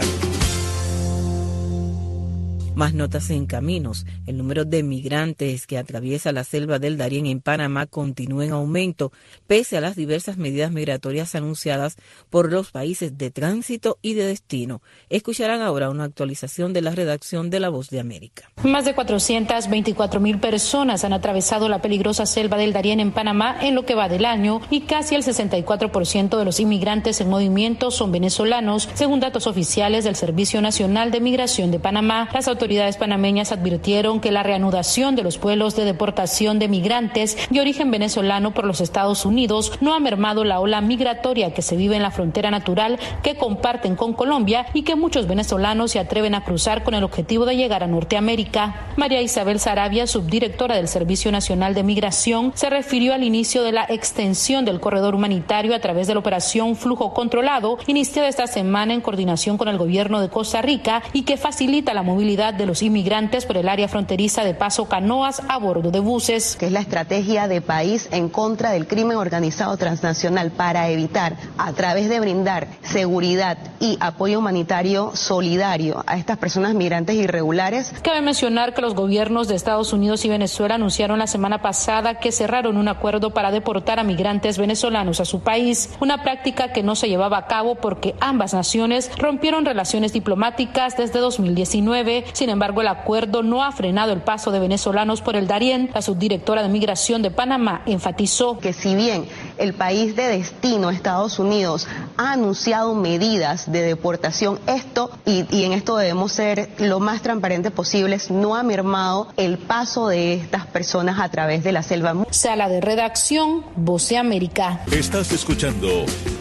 Más 2.75 2.93
notas 2.93 3.29
en 3.29 3.45
caminos. 3.45 4.05
El 4.27 4.35
número 4.37 4.65
de 4.65 4.83
migrantes 4.83 5.65
que 5.65 5.77
atraviesa 5.77 6.33
la 6.33 6.43
selva 6.43 6.77
del 6.77 6.97
Darién 6.97 7.25
en 7.25 7.39
Panamá 7.39 7.85
continúa 7.85 8.43
en 8.43 8.51
aumento, 8.51 9.13
pese 9.47 9.77
a 9.77 9.81
las 9.81 9.95
diversas 9.95 10.35
medidas 10.35 10.71
migratorias 10.71 11.35
anunciadas 11.35 11.95
por 12.29 12.51
los 12.51 12.71
países 12.71 13.17
de 13.17 13.31
tránsito 13.31 13.97
y 14.01 14.13
de 14.15 14.25
destino. 14.25 14.81
Escucharán 15.07 15.61
ahora 15.61 15.89
una 15.89 16.03
actualización 16.03 16.73
de 16.73 16.81
la 16.81 16.91
redacción 16.91 17.49
de 17.49 17.61
La 17.61 17.69
Voz 17.69 17.89
de 17.89 18.01
América. 18.01 18.51
Más 18.63 18.83
de 18.83 18.93
424 18.93 20.19
mil 20.19 20.39
personas 20.39 21.05
han 21.05 21.13
atravesado 21.13 21.69
la 21.69 21.81
peligrosa 21.81 22.25
selva 22.25 22.57
del 22.57 22.73
Darién 22.73 22.99
en 22.99 23.13
Panamá 23.13 23.55
en 23.61 23.73
lo 23.73 23.85
que 23.85 23.95
va 23.95 24.09
del 24.09 24.25
año 24.25 24.59
y 24.69 24.81
casi 24.81 25.15
el 25.15 25.23
64% 25.23 26.37
de 26.37 26.43
los 26.43 26.59
inmigrantes 26.59 27.21
en 27.21 27.29
movimiento 27.29 27.89
son 27.89 28.11
venezolanos, 28.11 28.89
según 28.95 29.21
datos 29.21 29.47
oficiales 29.47 30.03
del 30.03 30.17
Servicio 30.17 30.61
Nacional 30.61 31.11
de 31.11 31.21
Migración 31.21 31.71
de 31.71 31.79
Panamá. 31.79 32.27
Las 32.33 32.49
autoridades 32.49 32.64
panameñas 32.97 33.51
advirtieron 33.51 34.19
que 34.19 34.31
la 34.31 34.43
reanudación 34.43 35.15
de 35.15 35.23
los 35.23 35.39
vuelos 35.39 35.75
de 35.75 35.85
deportación 35.85 36.59
de 36.59 36.67
migrantes 36.67 37.37
de 37.49 37.61
origen 37.61 37.91
venezolano 37.91 38.53
por 38.53 38.65
los 38.65 38.81
Estados 38.81 39.25
Unidos 39.25 39.73
no 39.81 39.93
ha 39.93 39.99
mermado 39.99 40.43
la 40.43 40.59
ola 40.59 40.81
migratoria 40.81 41.53
que 41.53 41.61
se 41.61 41.75
vive 41.75 41.95
en 41.95 42.01
la 42.01 42.11
frontera 42.11 42.51
natural 42.51 42.99
que 43.21 43.35
comparten 43.35 43.95
con 43.95 44.13
Colombia 44.13 44.65
y 44.73 44.83
que 44.83 44.95
muchos 44.95 45.27
venezolanos 45.27 45.91
se 45.91 45.99
atreven 45.99 46.33
a 46.33 46.43
cruzar 46.43 46.83
con 46.83 46.95
el 46.95 47.03
objetivo 47.03 47.45
de 47.45 47.55
llegar 47.55 47.83
a 47.83 47.87
Norteamérica. 47.87 48.87
María 48.97 49.21
Isabel 49.21 49.59
Sarabia, 49.59 50.07
subdirectora 50.07 50.75
del 50.75 50.87
Servicio 50.87 51.31
Nacional 51.31 51.75
de 51.75 51.83
Migración, 51.83 52.51
se 52.55 52.69
refirió 52.69 53.13
al 53.13 53.23
inicio 53.23 53.63
de 53.63 53.71
la 53.71 53.85
extensión 53.87 54.65
del 54.65 54.79
corredor 54.79 55.15
humanitario 55.15 55.75
a 55.75 55.79
través 55.79 56.07
de 56.07 56.13
la 56.13 56.19
operación 56.19 56.75
Flujo 56.75 57.13
Controlado, 57.13 57.77
iniciada 57.87 58.27
esta 58.27 58.47
semana 58.47 58.93
en 58.93 59.01
coordinación 59.01 59.57
con 59.57 59.67
el 59.67 59.77
gobierno 59.77 60.19
de 60.19 60.29
Costa 60.29 60.61
Rica 60.61 61.03
y 61.13 61.23
que 61.23 61.37
facilita 61.37 61.93
la 61.93 62.01
movilidad 62.01 62.54
de 62.57 62.65
los 62.65 62.81
inmigrantes 62.81 63.45
por 63.45 63.57
el 63.57 63.69
área 63.69 63.87
fronteriza 63.87 64.43
de 64.43 64.53
Paso 64.53 64.85
Canoas 64.85 65.41
a 65.47 65.57
bordo 65.57 65.91
de 65.91 65.99
buses. 65.99 66.55
Que 66.57 66.67
es 66.67 66.71
la 66.71 66.79
estrategia 66.79 67.47
de 67.47 67.61
país 67.61 68.09
en 68.11 68.29
contra 68.29 68.71
del 68.71 68.87
crimen 68.87 69.17
organizado 69.17 69.75
transnacional 69.77 70.51
para 70.51 70.89
evitar, 70.89 71.35
a 71.57 71.73
través 71.73 72.09
de 72.09 72.19
brindar 72.19 72.67
seguridad 72.83 73.57
y 73.79 73.97
apoyo 73.99 74.39
humanitario 74.39 75.11
solidario 75.15 76.03
a 76.07 76.17
estas 76.17 76.37
personas 76.37 76.73
migrantes 76.73 77.15
irregulares. 77.15 77.93
Cabe 78.03 78.21
mencionar 78.21 78.73
que 78.73 78.81
los 78.81 78.95
gobiernos 78.95 79.47
de 79.47 79.55
Estados 79.55 79.93
Unidos 79.93 80.25
y 80.25 80.29
Venezuela 80.29 80.75
anunciaron 80.75 81.19
la 81.19 81.27
semana 81.27 81.61
pasada 81.61 82.19
que 82.19 82.31
cerraron 82.31 82.77
un 82.77 82.87
acuerdo 82.87 83.33
para 83.33 83.51
deportar 83.51 83.99
a 83.99 84.03
migrantes 84.03 84.57
venezolanos 84.57 85.19
a 85.19 85.25
su 85.25 85.41
país, 85.41 85.89
una 85.99 86.23
práctica 86.23 86.71
que 86.71 86.83
no 86.83 86.95
se 86.95 87.09
llevaba 87.09 87.37
a 87.37 87.47
cabo 87.47 87.75
porque 87.75 88.15
ambas 88.19 88.53
naciones 88.53 89.11
rompieron 89.17 89.65
relaciones 89.65 90.13
diplomáticas 90.13 90.97
desde 90.97 91.19
2019. 91.19 92.25
Sin 92.33 92.44
embargo, 92.49 92.81
el 92.81 92.87
acuerdo 92.87 93.43
no 93.43 93.63
ha 93.63 93.71
frenado 93.71 94.11
el 94.13 94.21
paso 94.21 94.51
de 94.51 94.59
venezolanos 94.59 95.21
por 95.21 95.35
el 95.35 95.47
Darién. 95.47 95.89
La 95.93 96.01
subdirectora 96.01 96.61
de 96.61 96.69
Migración 96.69 97.21
de 97.21 97.31
Panamá 97.31 97.81
enfatizó 97.85 98.59
que 98.59 98.73
si 98.73 98.95
bien 98.95 99.25
el 99.57 99.73
país 99.73 100.15
de 100.15 100.27
destino, 100.27 100.89
Estados 100.89 101.39
Unidos, 101.39 101.87
ha 102.17 102.33
anunciado 102.33 102.95
medidas 102.95 103.71
de 103.71 103.81
deportación, 103.81 104.59
esto, 104.67 105.11
y, 105.25 105.45
y 105.55 105.63
en 105.63 105.73
esto 105.73 105.97
debemos 105.97 106.31
ser 106.31 106.69
lo 106.77 106.99
más 106.99 107.21
transparentes 107.21 107.71
posibles, 107.71 108.31
no 108.31 108.55
ha 108.55 108.63
mermado 108.63 109.27
el 109.37 109.57
paso 109.57 110.07
de 110.07 110.33
estas 110.33 110.65
personas 110.65 111.19
a 111.19 111.29
través 111.29 111.63
de 111.63 111.71
la 111.71 111.83
selva. 111.83 112.25
Sala 112.29 112.69
de 112.69 112.81
redacción, 112.81 113.63
Voce 113.75 114.17
América. 114.17 114.81
Estás 114.91 115.31
escuchando 115.31 115.87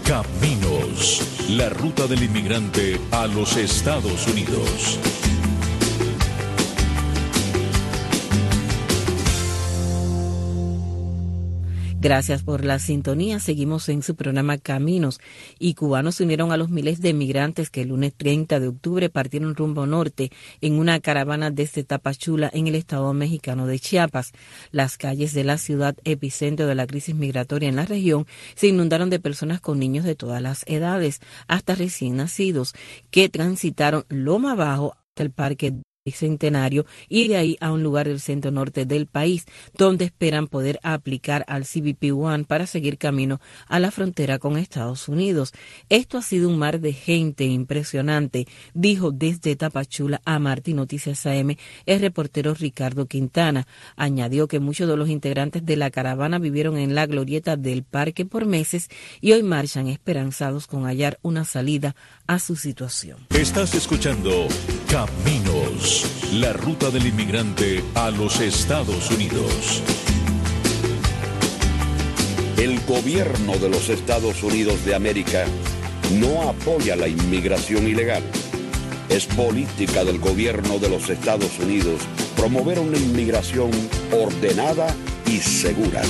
Caminos, 0.07 1.23
la 1.51 1.69
ruta 1.69 2.07
del 2.07 2.23
inmigrante 2.23 3.01
a 3.11 3.27
los 3.27 3.57
Estados 3.57 4.27
Unidos. 4.29 4.99
Gracias 12.05 12.43
por 12.43 12.67
la 12.67 12.79
sintonía. 12.81 13.41
Seguimos 13.41 13.89
en 13.89 14.03
su 14.03 14.15
programa 14.15 14.59
Caminos 14.59 15.21
y 15.59 15.73
cubanos 15.73 16.17
se 16.17 16.25
unieron 16.25 16.53
a 16.53 16.59
los 16.59 16.69
miles 16.69 17.01
de 17.01 17.15
migrantes 17.15 17.71
que 17.71 17.81
el 17.81 17.89
lunes 17.89 18.13
30 18.15 18.61
de 18.61 18.69
octubre 18.69 19.09
partieron 19.09 19.55
rumbo 19.55 19.87
norte 19.87 20.31
en 20.61 20.75
una 20.75 21.01
caravana 21.01 21.51
desde 21.51 21.83
Tapachula 21.83 22.51
en 22.53 22.67
el 22.67 22.75
estado 22.75 23.15
mexicano 23.15 23.67
de 23.67 23.79
Chiapas. 23.79 24.33
Las 24.71 24.99
calles 24.99 25.33
de 25.33 25.45
la 25.45 25.57
ciudad 25.57 25.97
epicentro 26.05 26.67
de 26.67 26.75
la 26.75 26.87
crisis 26.87 27.15
migratoria 27.15 27.71
en 27.71 27.77
la 27.77 27.87
región 27.87 28.27
se 28.55 28.67
inundaron 28.67 29.09
de 29.09 29.19
personas 29.19 29.63
con 29.63 29.79
niños 29.79 30.05
de 30.05 30.15
todas 30.15 30.43
las 30.43 30.63
edades, 30.67 31.23
hasta 31.49 31.75
recién 31.75 32.17
nacidos, 32.17 32.75
que 33.11 33.31
transitaron 33.31 34.05
Loma 34.11 34.53
Abajo 34.53 34.95
hasta 34.95 35.23
el 35.23 35.31
parque 35.31 35.73
Centenario 36.13 36.85
y 37.09 37.29
de 37.29 37.37
ahí 37.37 37.57
a 37.61 37.73
un 37.73 37.83
lugar 37.83 38.09
del 38.09 38.21
centro 38.21 38.51
norte 38.51 38.85
del 38.85 39.07
país, 39.07 39.47
donde 39.77 40.05
esperan 40.05 40.49
poder 40.49 40.79
aplicar 40.83 41.45
al 41.49 41.65
CBP 41.65 42.13
One 42.15 42.45
para 42.45 42.67
seguir 42.67 42.99
camino 42.99 43.41
a 43.69 43.79
la 43.81 43.91
frontera 43.91 44.39
con 44.39 44.59
Estados 44.59 45.09
Unidos. 45.09 45.53
Esto 45.89 46.19
ha 46.19 46.23
sido 46.23 46.51
un 46.51 46.59
mar 46.59 46.81
de 46.81 46.93
gente 46.93 47.45
impresionante, 47.45 48.47
dijo 48.75 49.13
desde 49.13 49.57
Tapachula 49.57 50.21
a 50.27 50.39
Martín 50.39 50.77
Noticias 50.77 51.25
AM 51.25 51.57
el 51.87 52.01
reportero 52.01 52.53
Ricardo 52.53 53.07
Quintana. 53.07 53.67
Añadió 53.97 54.47
que 54.47 54.61
muchos 54.61 54.89
de 54.89 54.99
los 54.99 55.09
integrantes 55.09 55.65
de 55.65 55.77
la 55.77 55.91
caravana 55.91 56.39
vivieron 56.39 56.77
en 56.77 56.95
la 56.95 57.07
glorieta 57.07 57.57
del 57.57 57.83
parque 57.83 58.27
por 58.27 58.45
meses 58.45 58.91
y 59.23 59.33
hoy 59.33 59.43
marchan 59.43 59.89
esperanzados 59.89 60.67
con 60.67 60.85
hallar 60.85 61.19
una 61.23 61.45
salida 61.45 61.97
a 62.27 62.39
su 62.39 62.57
situación. 62.57 63.27
Estás 63.31 63.75
escuchando 63.75 64.49
Caminos, 64.91 65.94
la 66.33 66.53
ruta 66.53 66.91
del 66.91 67.07
inmigrante 67.07 67.85
a 67.95 68.11
los 68.11 68.41
Estados 68.41 69.11
Unidos. 69.11 69.83
El 72.57 72.81
gobierno 72.81 73.57
de 73.59 73.69
los 73.69 73.89
Estados 73.89 74.43
Unidos 74.43 74.85
de 74.85 74.95
América 74.95 75.45
no 76.19 76.49
apoya 76.49 76.97
la 76.97 77.07
inmigración 77.07 77.87
ilegal. 77.87 78.23
Es 79.09 79.27
política 79.27 80.05
del 80.05 80.19
gobierno 80.19 80.79
de 80.79 80.89
los 80.89 81.09
Estados 81.11 81.59
Unidos 81.59 82.01
promover 82.37 82.79
una 82.79 82.97
inmigración 82.97 83.71
ordenada 84.13 84.95
y 85.27 85.39
segura. 85.39 86.03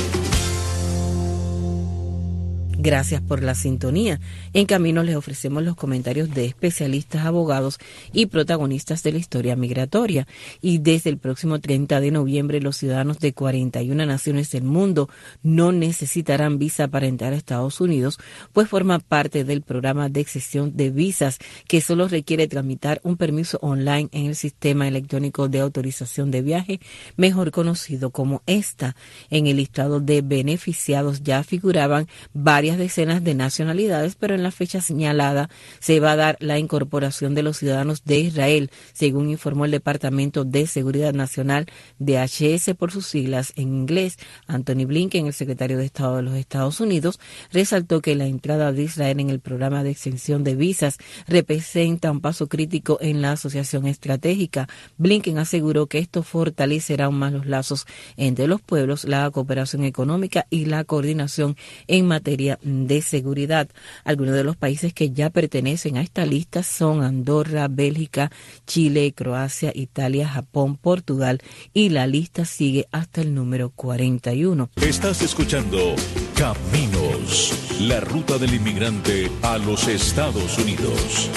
Gracias 2.85 3.23
por 3.23 3.43
la 3.43 3.55
sintonía. 3.55 4.21
En 4.53 4.67
camino 4.67 5.03
les 5.03 5.17
ofrecemos 5.17 5.63
los 5.63 5.75
comentarios 5.75 6.35
de 6.35 6.45
especialistas, 6.45 7.25
abogados 7.25 7.79
y 8.13 8.27
protagonistas 8.27 9.03
de 9.03 9.13
la 9.13 9.17
historia 9.17 9.57
migratoria. 9.57 10.29
Y 10.61 10.77
desde 10.77 11.09
el 11.09 11.17
próximo 11.17 11.61
30 11.61 11.99
de 12.03 12.11
noviembre, 12.11 12.61
los 12.61 12.77
ciudadanos 12.77 13.21
de 13.21 13.33
41 13.33 14.05
naciones 14.05 14.51
del 14.51 14.65
mundo 14.65 15.09
no 15.43 15.73
necesitarán 15.73 16.59
visa 16.59 16.87
para 16.87 17.07
entrar 17.07 17.33
a 17.33 17.37
Estados 17.37 17.81
Unidos, 17.81 18.19
pues 18.53 18.69
forma 18.69 18.99
parte 18.99 19.45
del 19.45 19.63
programa 19.63 20.11
de 20.11 20.21
excesión 20.21 20.77
de 20.77 20.91
visas, 20.91 21.39
que 21.67 21.81
solo 21.81 22.07
requiere 22.07 22.49
tramitar 22.49 23.01
un 23.03 23.17
permiso 23.17 23.59
online 23.63 24.11
en 24.13 24.27
el 24.27 24.37
sistema 24.37 24.87
electrónico 24.87 25.49
de 25.49 25.61
autorización 25.61 26.31
de 26.31 26.43
viaje, 26.43 26.81
mejor 27.17 27.51
conocido 27.51 28.11
como 28.11 28.43
ESTA. 28.45 28.95
En 29.31 29.47
el 29.47 29.57
listado 29.57 30.01
de 30.01 30.21
beneficiados 30.21 31.23
ya 31.23 31.43
figuraban 31.45 32.09
varias 32.35 32.74
decenas 32.79 33.23
de 33.25 33.35
nacionalidades, 33.35 34.17
pero 34.17 34.35
en 34.35 34.43
la 34.43 34.51
fecha 34.51 34.81
señalada 34.81 35.51
se 35.81 36.01
va 36.01 36.13
a 36.13 36.17
dar 36.17 36.37
la 36.41 36.59
incorporación 36.59 37.35
de 37.35 37.43
los 37.43 37.59
ciudadanos 37.59 38.05
de 38.05 38.19
Israel, 38.21 38.71
según 38.93 39.31
informó 39.31 39.65
el 39.65 39.71
Departamento 39.71 40.45
de 40.45 40.67
Seguridad 40.67 41.13
Nacional 41.13 41.67
de 41.99 42.19
HS 42.19 42.75
por 42.77 42.93
sus 42.93 43.07
siglas 43.07 43.53
en 43.57 43.75
inglés. 43.75 44.19
Anthony 44.47 44.87
Blinken, 44.87 45.27
el 45.27 45.33
secretario 45.33 45.79
de 45.79 45.85
Estado 45.85 46.17
de 46.17 46.23
los 46.23 46.35
Estados 46.35 46.81
Unidos, 46.81 47.21
resaltó 47.53 48.01
que 48.01 48.15
la 48.15 48.27
entrada 48.27 48.73
de 48.73 48.83
Israel 48.83 49.21
en 49.21 49.31
el 49.31 49.41
programa 49.41 49.83
de 49.83 49.91
extensión 49.91 50.45
de 50.45 50.55
visas 50.55 50.99
representa 51.27 52.11
un 52.11 52.21
paso 52.21 52.49
crítico 52.49 52.99
en 53.01 53.23
la 53.23 53.33
asociación 53.33 53.87
estratégica. 53.87 54.69
Blinken 54.99 55.39
aseguró 55.39 55.87
que 55.87 55.99
esto 55.99 56.23
fortalecerá 56.23 57.07
aún 57.07 57.19
más 57.19 57.33
los 57.33 57.47
lazos 57.47 57.87
entre 58.17 58.47
los 58.47 58.61
pueblos, 58.61 59.05
la 59.05 59.31
cooperación 59.31 59.85
económica 59.85 60.47
y 60.51 60.67
la 60.67 60.85
coordinación 60.85 61.57
en 61.87 62.07
materia 62.07 62.59
de 62.65 63.03
seguridad. 63.03 63.69
Algunos 64.05 64.35
de 64.35 64.45
los 64.45 64.57
países 64.57 64.93
que 64.93 65.11
ya 65.11 65.31
pertenecen 65.31 65.97
a 65.97 66.03
esta 66.03 66.27
lista 66.27 66.63
son 66.63 67.03
Andorra, 67.03 67.69
Bélgica, 67.69 68.31
Chile, 68.67 69.13
Croacia, 69.15 69.73
Italia, 69.75 70.29
Japón, 70.29 70.77
Portugal 70.77 71.41
y 71.73 71.91
la 71.91 72.07
lista 72.07 72.45
sigue 72.45 72.89
hasta 72.91 73.21
el 73.21 73.35
número 73.35 73.71
41. 73.71 74.71
Estás 74.77 75.23
escuchando 75.23 75.95
Caminos, 76.37 77.79
la 77.81 78.01
ruta 78.01 78.39
del 78.39 78.55
inmigrante 78.55 79.31
a 79.43 79.59
los 79.59 79.87
Estados 79.89 80.59
Unidos. 80.59 81.31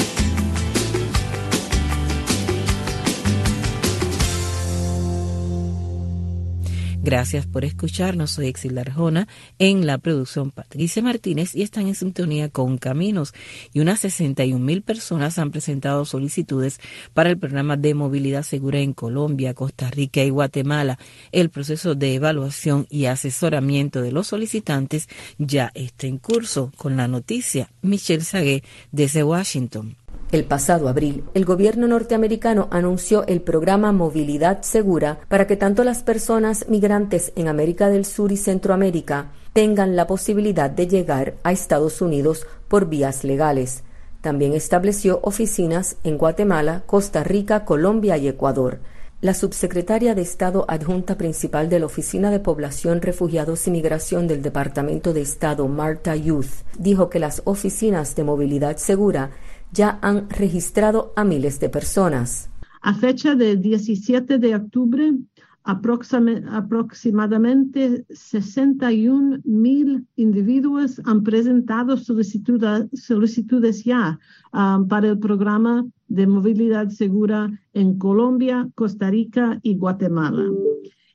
Gracias 7.07 7.47
por 7.47 7.63
escucharnos. 7.63 8.31
Soy 8.31 8.47
Exilda 8.47 8.81
Arjona 8.81 9.29
en 9.59 9.87
la 9.87 9.97
producción 9.97 10.51
Patricia 10.51 11.01
Martínez 11.01 11.55
y 11.55 11.61
están 11.61 11.87
en 11.87 11.95
sintonía 11.95 12.49
con 12.49 12.77
Caminos. 12.77 13.33
Y 13.71 13.79
unas 13.79 14.01
61 14.01 14.59
mil 14.59 14.81
personas 14.81 15.39
han 15.39 15.51
presentado 15.51 16.03
solicitudes 16.03 16.81
para 17.13 17.29
el 17.29 17.37
programa 17.37 17.77
de 17.77 17.93
movilidad 17.93 18.43
segura 18.43 18.79
en 18.79 18.91
Colombia, 18.91 19.53
Costa 19.53 19.89
Rica 19.89 20.21
y 20.21 20.31
Guatemala. 20.31 20.99
El 21.31 21.49
proceso 21.49 21.95
de 21.95 22.13
evaluación 22.13 22.87
y 22.89 23.05
asesoramiento 23.05 24.01
de 24.01 24.11
los 24.11 24.27
solicitantes 24.27 25.07
ya 25.37 25.71
está 25.75 26.07
en 26.07 26.17
curso. 26.17 26.73
Con 26.75 26.97
la 26.97 27.07
noticia, 27.07 27.69
Michelle 27.81 28.25
Sagué 28.25 28.65
desde 28.91 29.23
Washington. 29.23 29.95
El 30.29 30.43
pasado 30.43 30.89
abril, 30.89 31.23
el 31.33 31.45
gobierno 31.45 31.87
norteamericano 31.87 32.67
anunció 32.69 33.25
el 33.27 33.39
programa 33.41 33.93
Movilidad 33.93 34.61
Segura 34.61 35.19
para 35.29 35.47
que 35.47 35.55
tanto 35.55 35.85
las 35.85 36.03
personas 36.03 36.67
migrantes 36.67 37.31
en 37.37 37.47
América 37.47 37.87
del 37.87 38.03
Sur 38.03 38.33
y 38.33 38.37
Centroamérica 38.37 39.31
tengan 39.53 39.95
la 39.95 40.05
posibilidad 40.05 40.69
de 40.69 40.87
llegar 40.87 41.35
a 41.43 41.53
Estados 41.53 42.01
Unidos 42.01 42.45
por 42.67 42.89
vías 42.89 43.23
legales. 43.23 43.83
También 44.19 44.51
estableció 44.51 45.21
oficinas 45.23 45.95
en 46.03 46.17
Guatemala, 46.17 46.83
Costa 46.85 47.23
Rica, 47.23 47.63
Colombia 47.63 48.17
y 48.17 48.27
Ecuador. 48.27 48.79
La 49.21 49.33
subsecretaria 49.33 50.13
de 50.13 50.21
Estado 50.21 50.65
adjunta 50.67 51.17
principal 51.17 51.69
de 51.69 51.79
la 51.79 51.87
Oficina 51.87 52.29
de 52.31 52.39
Población, 52.39 53.01
Refugiados 53.01 53.65
y 53.65 53.71
Migración 53.71 54.27
del 54.27 54.43
Departamento 54.43 55.13
de 55.13 55.21
Estado, 55.21 55.67
Marta 55.69 56.15
Youth, 56.15 56.65
dijo 56.77 57.09
que 57.09 57.17
las 57.17 57.41
oficinas 57.45 58.15
de 58.15 58.25
movilidad 58.25 58.77
segura 58.77 59.31
ya 59.71 59.99
han 60.01 60.29
registrado 60.29 61.13
a 61.15 61.23
miles 61.23 61.59
de 61.59 61.69
personas. 61.69 62.49
A 62.81 62.93
fecha 62.93 63.33
del 63.35 63.61
17 63.61 64.37
de 64.37 64.55
octubre, 64.55 65.17
aproximadamente 65.63 68.05
61 68.09 69.39
mil 69.43 70.05
individuos 70.15 71.01
han 71.03 71.23
presentado 71.23 71.97
solicitudes 71.97 73.83
ya 73.83 74.17
um, 74.53 74.87
para 74.87 75.09
el 75.09 75.19
programa 75.19 75.85
de 76.07 76.25
movilidad 76.25 76.87
segura 76.89 77.51
en 77.73 77.97
Colombia, 77.97 78.69
Costa 78.75 79.09
Rica 79.09 79.59
y 79.61 79.75
Guatemala. 79.75 80.45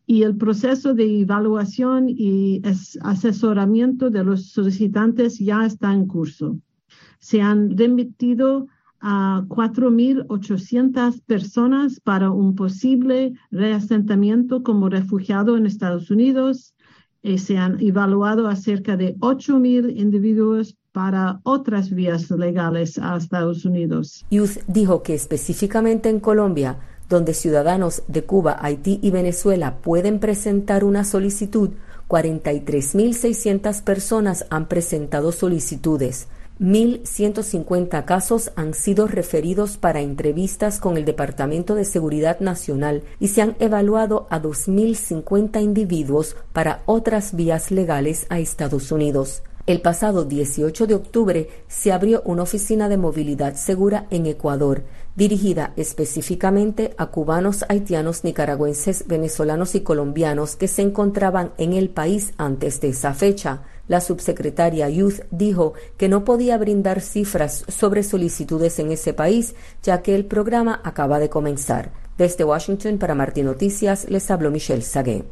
Y 0.05 0.25
el 0.25 0.37
proceso 0.37 0.93
de 0.93 1.21
evaluación 1.21 2.11
y 2.11 2.61
asesoramiento 3.03 4.11
de 4.11 4.25
los 4.25 4.51
solicitantes 4.51 5.38
ya 5.38 5.65
está 5.65 5.95
en 5.95 6.07
curso 6.07 6.59
se 7.23 7.41
han 7.41 7.79
remitido 7.79 8.67
a 9.01 9.45
4.800 9.49 11.23
personas 11.25 12.01
para 12.01 12.31
un 12.31 12.55
posible 12.55 13.33
reasentamiento 13.51 14.63
como 14.63 14.89
refugiado 14.89 15.57
en 15.57 15.67
Estados 15.67 16.11
Unidos. 16.11 16.75
Y 17.23 17.39
se 17.39 17.57
han 17.57 17.81
evaluado 17.81 18.49
a 18.49 18.57
cerca 18.57 18.97
de 18.97 19.17
8.000 19.19 19.97
individuos 19.97 20.77
para 20.91 21.41
otras 21.45 21.91
vías 21.91 22.29
legales 22.33 22.99
a 22.99 23.17
Estados 23.17 23.65
Unidos. 23.65 24.27
Youth 24.31 24.59
dijo 24.67 25.05
que 25.05 25.15
específicamente 25.15 26.09
en 26.09 26.19
Colombia, 26.19 26.79
donde 27.09 27.35
ciudadanos 27.35 28.03
de 28.09 28.25
Cuba, 28.25 28.57
Haití 28.61 28.99
y 29.01 29.13
Venezuela 29.13 29.77
pueden 29.77 30.19
presentar 30.19 30.83
una 30.83 31.05
solicitud, 31.05 31.71
43.600 32.09 33.85
personas 33.85 34.45
han 34.51 34.67
presentado 34.67 35.31
solicitudes. 35.31 36.27
1.150 36.62 38.05
casos 38.05 38.53
han 38.55 38.72
sido 38.72 39.09
referidos 39.09 39.79
para 39.79 40.01
entrevistas 40.01 40.79
con 40.79 40.96
el 40.96 41.05
Departamento 41.05 41.75
de 41.75 41.85
Seguridad 41.85 42.38
Nacional 42.38 43.03
y 43.18 43.29
se 43.29 43.42
han 43.42 43.57
evaluado 43.59 44.29
a 44.31 44.40
2.050 44.40 45.61
individuos 45.61 46.37
para 46.53 46.83
otras 46.87 47.35
vías 47.35 47.72
legales 47.72 48.27
a 48.29 48.38
Estados 48.38 48.92
Unidos. 48.92 49.42
El 49.66 49.81
pasado 49.81 50.25
18 50.25 50.87
de 50.87 50.94
octubre 50.94 51.48
se 51.66 51.90
abrió 51.90 52.22
una 52.25 52.44
oficina 52.44 52.88
de 52.88 52.96
movilidad 52.96 53.57
segura 53.57 54.07
en 54.11 54.27
Ecuador, 54.27 54.85
dirigida 55.16 55.72
específicamente 55.77 56.94
a 56.96 57.07
cubanos, 57.07 57.64
haitianos, 57.68 58.22
nicaragüenses, 58.22 59.07
venezolanos 59.09 59.75
y 59.75 59.81
colombianos 59.81 60.55
que 60.55 60.68
se 60.68 60.83
encontraban 60.83 61.53
en 61.59 61.75
el 61.75 61.90
país 61.90 62.35
antes 62.38 62.81
de 62.81 62.88
esa 62.88 63.14
fecha. 63.14 63.62
La 63.88 64.01
subsecretaria 64.01 64.88
Youth 64.88 65.21
dijo 65.31 65.75
que 65.97 66.09
no 66.09 66.25
podía 66.25 66.57
brindar 66.59 67.01
cifras 67.01 67.64
sobre 67.68 68.03
solicitudes 68.03 68.79
en 68.79 68.92
ese 68.92 69.12
país, 69.12 69.55
ya 69.83 70.03
que 70.03 70.14
el 70.14 70.25
programa 70.25 70.81
acaba 70.85 71.18
de 71.18 71.29
comenzar. 71.29 71.92
Desde 72.16 72.45
Washington 72.45 72.99
para 72.99 73.14
Martín 73.14 73.47
Noticias 73.47 74.09
les 74.09 74.31
habló 74.31 74.51
Michelle 74.51 74.83
Sagué. 74.83 75.25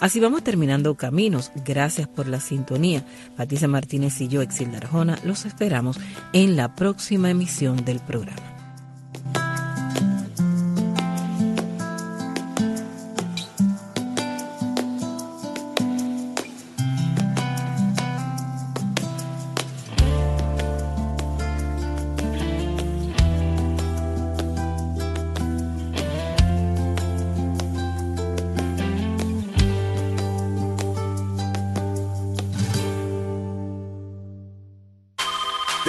Así 0.00 0.20
vamos 0.20 0.44
terminando 0.44 0.94
caminos. 0.94 1.50
Gracias 1.64 2.06
por 2.06 2.28
la 2.28 2.38
sintonía. 2.38 3.04
Patricia 3.36 3.66
Martínez 3.66 4.20
y 4.20 4.28
yo, 4.28 4.42
Exilda 4.42 4.78
Arjona, 4.78 5.18
los 5.24 5.46
esperamos 5.46 5.98
en 6.32 6.56
la 6.56 6.74
próxima 6.74 7.30
emisión 7.30 7.84
del 7.84 8.00
programa. 8.00 8.55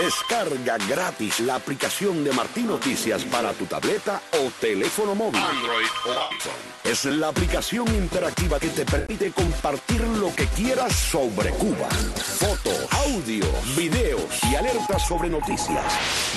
Descarga 0.07 0.77
gratis 0.87 1.41
la 1.41 1.55
aplicación 1.55 2.23
de 2.23 2.31
Martín 2.31 2.67
Noticias 2.67 3.25
para 3.25 3.51
tu 3.51 3.65
tableta 3.65 4.21
o 4.39 4.49
teléfono 4.57 5.13
móvil. 5.13 5.41
Android 5.41 5.89
o 6.05 6.11
iPhone. 6.33 6.76
Es 6.87 7.03
la 7.03 7.27
aplicación 7.27 7.85
interactiva 7.89 8.59
que 8.59 8.69
te 8.69 8.85
permite 8.85 9.31
compartir 9.31 9.99
lo 10.01 10.33
que 10.33 10.45
quieras 10.47 10.93
sobre 10.93 11.49
Cuba. 11.49 11.89
Fotos, 11.89 12.87
audio, 13.05 13.45
videos 13.75 14.23
y 14.49 14.55
alertas 14.55 15.05
sobre 15.05 15.29
noticias. 15.29 15.83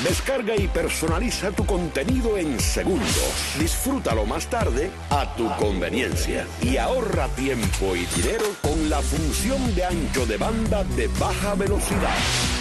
Descarga 0.02 0.56
y 0.56 0.66
personaliza 0.66 1.52
tu 1.52 1.64
contenido 1.64 2.36
en 2.36 2.58
segundos. 2.58 3.32
Disfrútalo 3.60 4.26
más 4.26 4.48
tarde 4.48 4.90
a 5.10 5.36
tu 5.36 5.48
conveniencia 5.56 6.46
y 6.62 6.78
ahorra 6.78 7.28
tiempo 7.28 7.94
y 7.94 8.06
dinero 8.06 8.46
con 8.60 8.90
la 8.90 9.00
función 9.02 9.72
de 9.76 9.84
ancho 9.84 10.26
de 10.26 10.36
banda 10.36 10.82
de 10.96 11.06
baja 11.20 11.54
velocidad. 11.54 12.16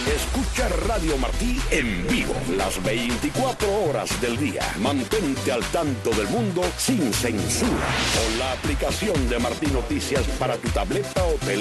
Escucha 0.06 0.68
Radio 0.86 1.16
Martí 1.18 1.60
en 1.72 2.06
vivo 2.06 2.34
las 2.56 2.80
24 2.84 3.84
horas 3.84 4.20
del 4.20 4.36
día. 4.36 4.62
Mantente 4.78 5.50
al 5.50 5.64
tanto 5.66 6.10
del 6.10 6.28
mundo 6.28 6.62
sin 6.78 7.12
censura 7.12 7.79
con 8.14 8.38
la 8.38 8.52
aplicación 8.52 9.28
de 9.28 9.38
Martí 9.38 9.66
Noticias 9.66 10.22
para 10.38 10.56
tu 10.56 10.68
tableta 10.68 11.24
o 11.24 11.34
teléfono 11.44 11.60